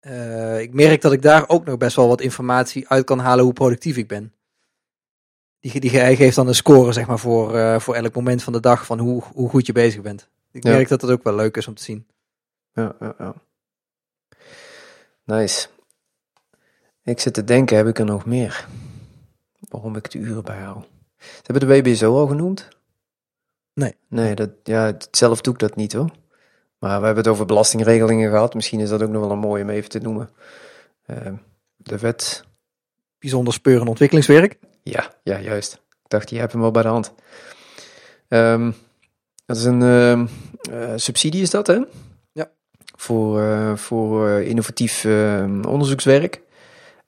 uh, 0.00 0.60
ik 0.60 0.74
merk 0.74 1.00
dat 1.00 1.12
ik 1.12 1.22
daar 1.22 1.48
ook 1.48 1.64
nog 1.64 1.76
best 1.76 1.96
wel 1.96 2.08
wat 2.08 2.20
informatie 2.20 2.88
uit 2.88 3.04
kan 3.04 3.18
halen 3.18 3.44
hoe 3.44 3.52
productief 3.52 3.96
ik 3.96 4.08
ben. 4.08 4.32
Die, 5.60 5.80
die 5.80 5.90
geeft 5.90 6.36
dan 6.36 6.48
een 6.48 6.54
score 6.54 6.92
zeg 6.92 7.06
maar, 7.06 7.18
voor, 7.18 7.56
uh, 7.56 7.78
voor 7.78 7.94
elk 7.94 8.14
moment 8.14 8.42
van 8.42 8.52
de 8.52 8.60
dag 8.60 8.86
van 8.86 8.98
hoe, 8.98 9.22
hoe 9.22 9.48
goed 9.48 9.66
je 9.66 9.72
bezig 9.72 10.00
bent. 10.00 10.28
Ik 10.52 10.64
merk 10.64 10.88
dat 10.88 11.00
dat 11.00 11.10
ook 11.10 11.22
wel 11.22 11.34
leuk 11.34 11.56
is 11.56 11.66
om 11.66 11.74
te 11.74 11.82
zien. 11.82 12.06
Ja, 12.72 12.96
ja, 13.00 13.14
ja. 13.18 13.34
Nice. 15.24 15.68
Ik 17.04 17.20
zit 17.20 17.34
te 17.34 17.44
denken, 17.44 17.76
heb 17.76 17.86
ik 17.86 17.98
er 17.98 18.04
nog 18.04 18.26
meer? 18.26 18.66
Waarom 19.58 19.96
ik 19.96 20.10
de 20.10 20.18
uren 20.18 20.44
bijhoud? 20.44 20.91
Ze 21.22 21.42
hebben 21.42 21.68
de 21.68 21.74
WBSO 21.74 22.18
al 22.18 22.26
genoemd? 22.26 22.68
Nee. 23.74 23.94
Nee, 24.08 24.34
dat, 24.34 24.50
ja, 24.62 24.96
zelf 25.10 25.40
doe 25.40 25.52
ik 25.52 25.58
dat 25.58 25.76
niet 25.76 25.92
hoor. 25.92 26.10
Maar 26.78 26.98
we 27.00 27.06
hebben 27.06 27.24
het 27.24 27.32
over 27.32 27.46
belastingregelingen 27.46 28.30
gehad. 28.30 28.54
Misschien 28.54 28.80
is 28.80 28.88
dat 28.88 29.02
ook 29.02 29.10
nog 29.10 29.20
wel 29.20 29.30
een 29.30 29.38
mooie 29.38 29.62
om 29.62 29.70
even 29.70 29.90
te 29.90 29.98
noemen. 29.98 30.30
Uh, 31.06 31.32
de 31.76 31.98
wet. 31.98 32.44
Bijzonder 33.18 33.52
speuren 33.54 33.88
ontwikkelingswerk. 33.88 34.58
Ja, 34.82 35.14
ja, 35.22 35.40
juist. 35.40 35.72
Ik 35.72 36.08
dacht, 36.08 36.28
die 36.28 36.38
hebben 36.38 36.56
hem 36.56 36.72
wel 36.72 36.82
bij 36.82 36.82
de 36.82 36.88
hand. 36.88 37.12
Um, 38.28 38.74
dat 39.46 39.56
is 39.56 39.64
een 39.64 39.80
uh, 39.80 40.22
uh, 40.70 40.92
subsidie, 40.96 41.42
is 41.42 41.50
dat 41.50 41.66
hè? 41.66 41.80
Ja. 42.32 42.50
Voor, 42.96 43.40
uh, 43.40 43.76
voor 43.76 44.28
innovatief 44.40 45.04
ehm, 45.04 45.64
onderzoekswerk. 45.64 46.40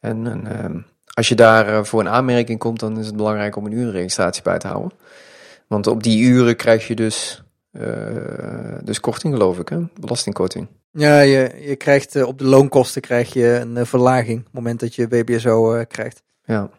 En 0.00 0.24
een 0.24 0.84
als 1.14 1.28
je 1.28 1.34
daar 1.34 1.68
eh, 1.68 1.84
voor 1.84 2.00
een 2.00 2.08
aanmerking 2.08 2.58
komt, 2.58 2.80
dan 2.80 2.98
is 2.98 3.06
het 3.06 3.16
belangrijk 3.16 3.56
om 3.56 3.66
een 3.66 3.72
urenregistratie 3.72 4.42
bij 4.42 4.58
te 4.58 4.66
houden. 4.66 4.92
Want 5.66 5.86
op 5.86 6.02
die 6.02 6.22
uren 6.22 6.56
krijg 6.56 6.86
je 6.86 6.94
dus, 6.94 7.42
uh, 7.72 7.84
dus 8.82 9.00
korting, 9.00 9.34
geloof 9.34 9.58
ik, 9.58 9.68
hè? 9.68 9.78
belastingkorting. 10.00 10.68
Ja, 10.90 11.20
je, 11.20 11.60
je 11.60 11.76
krijgt 11.76 12.16
uh, 12.16 12.26
op 12.26 12.38
de 12.38 12.44
loonkosten 12.44 13.02
krijg 13.02 13.32
je 13.32 13.46
een 13.46 13.86
verlaging 13.86 14.38
op 14.38 14.44
het 14.44 14.54
moment 14.54 14.80
dat 14.80 14.94
je 14.94 15.08
BBSO 15.08 15.84
krijgt. 15.88 16.22
Ja, 16.44 16.70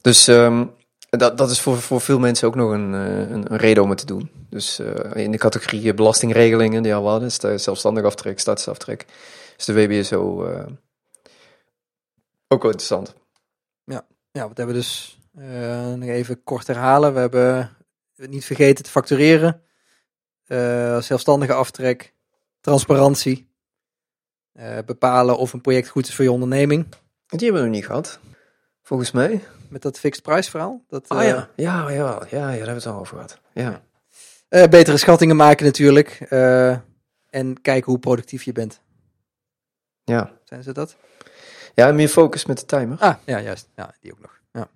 dus 0.00 0.26
um, 0.26 0.70
dat, 1.10 1.38
dat 1.38 1.50
is 1.50 1.60
voor, 1.60 1.76
voor 1.76 2.00
veel 2.00 2.18
mensen 2.18 2.48
ook 2.48 2.54
nog 2.54 2.70
een, 2.70 2.92
een, 2.92 3.52
een 3.52 3.58
reden 3.58 3.82
om 3.82 3.88
het 3.88 3.98
te 3.98 4.06
doen. 4.06 4.30
Dus 4.48 4.80
in 5.14 5.30
de 5.30 5.38
categorie 5.38 5.94
belastingregelingen 5.94 6.82
die 6.82 6.94
al 6.94 7.08
hadden, 7.08 7.28
is 7.28 7.38
de 7.38 7.58
zelfstandig 7.58 8.04
aftrek, 8.04 8.38
statusaftrek, 8.38 9.06
is 9.56 9.64
de 9.64 9.74
WBSO 9.74 10.48
ook 12.48 12.62
wel 12.62 12.70
interessant. 12.70 13.14
Ja, 14.32 14.48
wat 14.48 14.56
hebben 14.56 14.74
we 14.74 14.80
dus 14.80 15.18
uh, 15.38 15.92
nog 15.92 16.08
even 16.08 16.42
kort 16.44 16.66
herhalen. 16.66 17.14
We 17.14 17.20
hebben 17.20 17.70
niet 18.14 18.44
vergeten 18.44 18.84
te 18.84 18.90
factureren. 18.90 19.62
Uh, 20.46 21.00
zelfstandige 21.00 21.52
aftrek. 21.52 22.14
Transparantie. 22.60 23.50
Uh, 24.54 24.78
bepalen 24.86 25.38
of 25.38 25.52
een 25.52 25.60
project 25.60 25.88
goed 25.88 26.08
is 26.08 26.14
voor 26.14 26.24
je 26.24 26.32
onderneming. 26.32 26.86
Die 27.26 27.38
hebben 27.38 27.60
we 27.60 27.68
nog 27.68 27.76
niet 27.76 27.86
gehad. 27.86 28.18
Volgens 28.82 29.10
mij. 29.10 29.44
Met 29.68 29.82
dat 29.82 29.98
fixed 29.98 30.22
price 30.22 30.50
verhaal. 30.50 30.84
Dat, 30.88 31.08
ah 31.08 31.22
ja, 31.22 31.48
ja, 31.56 31.90
ja, 31.90 31.90
ja, 31.90 32.18
ja, 32.30 32.38
daar 32.38 32.48
hebben 32.50 32.66
we 32.66 32.72
het 32.72 32.86
al 32.86 32.98
over 32.98 33.16
gehad. 33.16 33.40
Ja. 33.52 33.82
betere 34.68 34.96
schattingen 34.96 35.36
maken 35.36 35.66
natuurlijk. 35.66 36.20
en 37.30 37.60
kijken 37.62 37.90
hoe 37.90 37.98
productief 37.98 38.42
je 38.42 38.52
bent. 38.52 38.80
Ja. 40.04 40.32
Zijn 40.44 40.62
ze 40.62 40.72
dat? 40.72 40.96
Ja, 41.74 41.92
meer 41.92 42.08
focus 42.08 42.46
met 42.46 42.58
de 42.58 42.64
timer. 42.64 42.98
Ah, 42.98 43.14
ja, 43.24 43.40
juist. 43.40 43.68
Ja, 43.76 43.94
die 44.00 44.12
ook 44.12 44.20
nog. 44.20 44.40
Ja, 44.52 44.68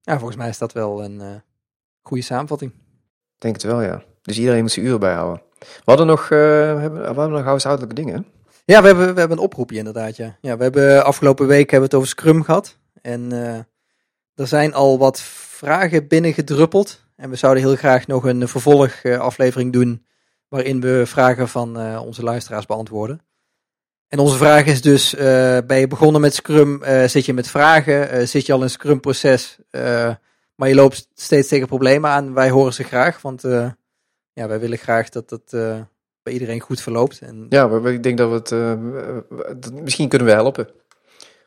ja 0.00 0.16
volgens 0.16 0.36
mij 0.36 0.48
is 0.48 0.58
dat 0.58 0.72
wel 0.72 1.04
een 1.04 1.20
uh, 1.20 1.34
goede 2.02 2.22
samenvatting. 2.22 2.72
Denk 3.38 3.54
het 3.54 3.64
wel, 3.64 3.82
ja. 3.82 4.02
Dus 4.22 4.38
iedereen 4.38 4.60
moet 4.60 4.72
zijn 4.72 4.86
uren 4.86 5.00
bijhouden. 5.00 5.42
We 5.58 5.82
hadden 5.84 6.06
nog, 6.06 6.30
uh, 6.30 6.38
hebben, 6.80 7.00
we 7.00 7.06
hadden 7.06 7.30
nog 7.30 7.44
huishoudelijke 7.44 7.94
dingen. 7.94 8.26
Ja, 8.64 8.80
we 8.80 8.86
hebben, 8.86 9.14
we 9.14 9.18
hebben 9.20 9.38
een 9.38 9.44
oproepje 9.44 9.76
inderdaad, 9.76 10.16
ja. 10.16 10.36
ja 10.40 10.56
we 10.56 10.62
hebben 10.62 11.04
afgelopen 11.04 11.46
week 11.46 11.70
hebben 11.70 11.90
we 11.90 11.96
het 11.96 12.04
over 12.04 12.08
Scrum 12.08 12.42
gehad. 12.42 12.78
En 13.02 13.32
uh, 13.32 13.58
er 14.34 14.46
zijn 14.46 14.74
al 14.74 14.98
wat 14.98 15.20
vragen 15.20 16.08
binnengedruppeld. 16.08 17.04
En 17.16 17.30
we 17.30 17.36
zouden 17.36 17.62
heel 17.62 17.76
graag 17.76 18.06
nog 18.06 18.24
een 18.24 18.48
vervolgaflevering 18.48 19.72
doen 19.72 20.06
waarin 20.48 20.80
we 20.80 21.02
vragen 21.06 21.48
van 21.48 21.98
onze 21.98 22.22
luisteraars 22.22 22.66
beantwoorden. 22.66 23.20
En 24.08 24.18
onze 24.18 24.36
vraag 24.36 24.64
is 24.64 24.82
dus, 24.82 25.14
uh, 25.14 25.20
ben 25.66 25.78
je 25.78 25.86
begonnen 25.86 26.20
met 26.20 26.34
Scrum, 26.34 26.82
uh, 26.82 27.04
zit 27.04 27.24
je 27.24 27.32
met 27.32 27.48
vragen, 27.48 28.14
uh, 28.14 28.26
zit 28.26 28.46
je 28.46 28.52
al 28.52 28.62
in 28.62 28.70
Scrum-proces, 28.70 29.58
maar 30.54 30.68
je 30.68 30.74
loopt 30.74 31.08
steeds 31.14 31.48
tegen 31.48 31.66
problemen 31.66 32.10
aan. 32.10 32.34
Wij 32.34 32.50
horen 32.50 32.72
ze 32.74 32.82
graag, 32.82 33.22
want 33.22 33.42
ja, 34.32 34.48
wij 34.48 34.60
willen 34.60 34.78
graag 34.78 35.08
dat 35.08 35.30
het 35.30 35.50
bij 36.22 36.32
iedereen 36.32 36.60
goed 36.60 36.80
verloopt. 36.80 37.20
En... 37.20 37.46
Ja, 37.48 37.70
ik 37.84 38.02
denk 38.02 38.18
dat 38.18 38.48
we 38.48 38.56
het, 39.46 39.72
misschien 39.82 40.08
kunnen 40.08 40.28
we 40.28 40.34
helpen. 40.34 40.68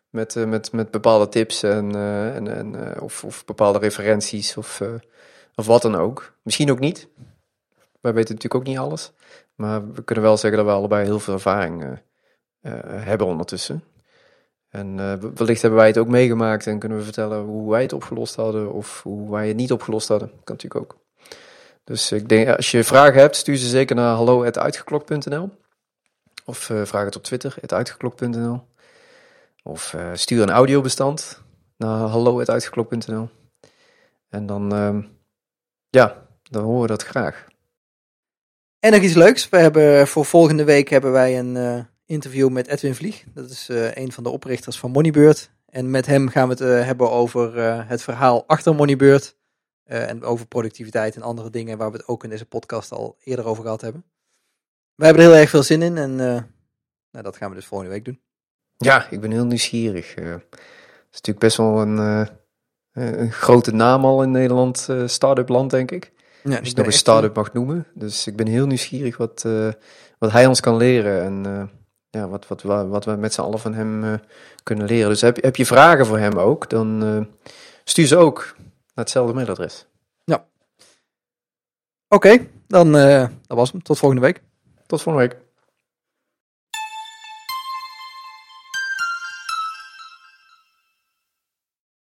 Met, 0.09 0.35
met, 0.35 0.71
met 0.71 0.91
bepaalde 0.91 1.29
tips 1.29 1.63
en, 1.63 1.95
en, 2.35 2.55
en 2.55 3.01
of, 3.01 3.23
of 3.23 3.45
bepaalde 3.45 3.79
referenties 3.79 4.57
of, 4.57 4.81
of 5.55 5.65
wat 5.65 5.81
dan 5.81 5.95
ook. 5.95 6.33
Misschien 6.43 6.71
ook 6.71 6.79
niet. 6.79 7.07
Wij 8.01 8.13
weten 8.13 8.35
natuurlijk 8.35 8.55
ook 8.55 8.67
niet 8.67 8.77
alles. 8.77 9.11
Maar 9.55 9.91
we 9.91 10.03
kunnen 10.03 10.23
wel 10.23 10.37
zeggen 10.37 10.59
dat 10.59 10.67
we 10.67 10.73
allebei 10.73 11.05
heel 11.05 11.19
veel 11.19 11.33
ervaring 11.33 11.99
hebben 12.85 13.27
ondertussen. 13.27 13.83
En 14.69 14.97
uh, 14.97 15.13
wellicht 15.35 15.61
hebben 15.61 15.79
wij 15.79 15.87
het 15.87 15.97
ook 15.97 16.07
meegemaakt 16.07 16.67
en 16.67 16.79
kunnen 16.79 16.97
we 16.97 17.03
vertellen 17.03 17.43
hoe 17.43 17.71
wij 17.71 17.81
het 17.81 17.93
opgelost 17.93 18.35
hadden 18.35 18.73
of 18.73 19.03
hoe 19.03 19.31
wij 19.31 19.47
het 19.47 19.57
niet 19.57 19.71
opgelost 19.71 20.07
hadden. 20.07 20.27
Kan 20.29 20.55
natuurlijk 20.55 20.81
ook. 20.81 20.97
Dus 21.83 22.11
ik 22.11 22.29
denk, 22.29 22.55
als 22.55 22.71
je 22.71 22.83
vragen 22.83 23.19
hebt, 23.19 23.35
stuur 23.35 23.57
ze 23.57 23.67
zeker 23.67 23.95
naar 23.95 24.15
hallo.uitgeklokt.nl 24.15 25.49
of 26.45 26.57
vraag 26.83 27.05
het 27.05 27.15
op 27.15 27.23
Twitter, 27.23 27.55
uitgeklokt.nl 27.67 28.67
of 29.63 29.95
stuur 30.13 30.41
een 30.41 30.49
audiobestand 30.49 31.43
naar 31.77 31.97
hallo.uitgeklokt.nl 31.97 33.29
en 34.29 34.45
dan, 34.45 34.75
uh, 34.75 35.03
ja, 35.89 36.27
dan 36.43 36.63
horen 36.63 36.81
we 36.81 36.87
dat 36.87 37.03
graag. 37.03 37.47
En 38.79 38.91
nog 38.91 39.01
iets 39.01 39.13
leuks, 39.13 39.49
we 39.49 39.57
hebben 39.57 40.07
voor 40.07 40.25
volgende 40.25 40.63
week 40.63 40.89
hebben 40.89 41.11
wij 41.11 41.39
een 41.39 41.87
interview 42.09 42.49
met 42.49 42.67
Edwin 42.67 42.95
Vlieg. 42.95 43.23
Dat 43.33 43.49
is 43.49 43.69
uh, 43.69 43.95
een 43.95 44.11
van 44.11 44.23
de 44.23 44.29
oprichters 44.29 44.79
van 44.79 44.91
Moneybird. 44.91 45.51
En 45.65 45.89
met 45.89 46.05
hem 46.05 46.29
gaan 46.29 46.47
we 46.47 46.53
het 46.53 46.61
uh, 46.61 46.85
hebben 46.85 47.11
over 47.11 47.57
uh, 47.57 47.87
het 47.87 48.01
verhaal 48.01 48.43
achter 48.47 48.75
Moneybird. 48.75 49.37
en 49.83 50.23
over 50.23 50.47
productiviteit 50.47 51.15
en 51.15 51.21
andere 51.21 51.49
dingen 51.49 51.77
waar 51.77 51.91
we 51.91 51.97
het 51.97 52.07
ook 52.07 52.23
in 52.23 52.29
deze 52.29 52.45
podcast 52.45 52.91
al 52.91 53.17
eerder 53.23 53.45
over 53.45 53.63
gehad 53.63 53.81
hebben. 53.81 54.03
We 54.95 55.05
hebben 55.05 55.23
er 55.23 55.29
heel 55.29 55.39
erg 55.39 55.49
veel 55.49 55.63
zin 55.63 55.81
in 55.81 55.97
en 55.97 56.15
nou, 56.15 57.23
dat 57.23 57.37
gaan 57.37 57.49
we 57.49 57.55
dus 57.55 57.65
volgende 57.65 57.93
week 57.93 58.05
doen. 58.05 58.19
Ja, 58.77 59.09
ik 59.09 59.21
ben 59.21 59.31
heel 59.31 59.45
nieuwsgierig. 59.45 60.15
Het 60.15 60.43
is 61.11 61.21
natuurlijk 61.21 61.39
best 61.39 61.57
wel 61.57 61.81
een, 61.81 62.27
een 62.93 63.31
grote 63.31 63.71
naam 63.71 64.05
al 64.05 64.23
in 64.23 64.31
Nederland, 64.31 64.87
start-up 65.05 65.49
land 65.49 65.71
denk 65.71 65.91
ik. 65.91 66.11
Ja, 66.43 66.49
Als 66.49 66.59
je 66.59 66.67
het 66.67 66.75
nog 66.75 66.85
een 66.85 66.91
start-up 66.91 67.35
mag 67.35 67.53
noemen. 67.53 67.87
Dus 67.93 68.27
ik 68.27 68.35
ben 68.35 68.47
heel 68.47 68.67
nieuwsgierig 68.67 69.17
wat, 69.17 69.45
wat 70.19 70.31
hij 70.31 70.45
ons 70.45 70.59
kan 70.59 70.77
leren 70.77 71.23
en 71.23 71.69
ja, 72.09 72.27
wat, 72.27 72.47
wat, 72.47 72.61
wat 72.87 73.05
we 73.05 73.15
met 73.15 73.33
z'n 73.33 73.41
allen 73.41 73.59
van 73.59 73.73
hem 73.73 74.03
uh, 74.03 74.13
kunnen 74.63 74.85
leren. 74.85 75.09
Dus 75.09 75.21
heb, 75.21 75.41
heb 75.41 75.55
je 75.55 75.65
vragen 75.65 76.05
voor 76.05 76.17
hem 76.17 76.39
ook, 76.39 76.69
dan 76.69 77.03
uh, 77.03 77.25
stuur 77.83 78.07
ze 78.07 78.17
ook 78.17 78.55
naar 78.57 79.05
hetzelfde 79.05 79.33
mailadres. 79.33 79.85
Ja. 80.23 80.45
Oké, 82.07 82.27
okay, 82.27 82.49
dan 82.67 82.95
uh, 82.95 83.27
dat 83.47 83.57
was 83.57 83.71
hem. 83.71 83.83
Tot 83.83 83.97
volgende 83.97 84.23
week. 84.25 84.41
Tot 84.85 85.01
volgende 85.01 85.27
week. 85.27 85.48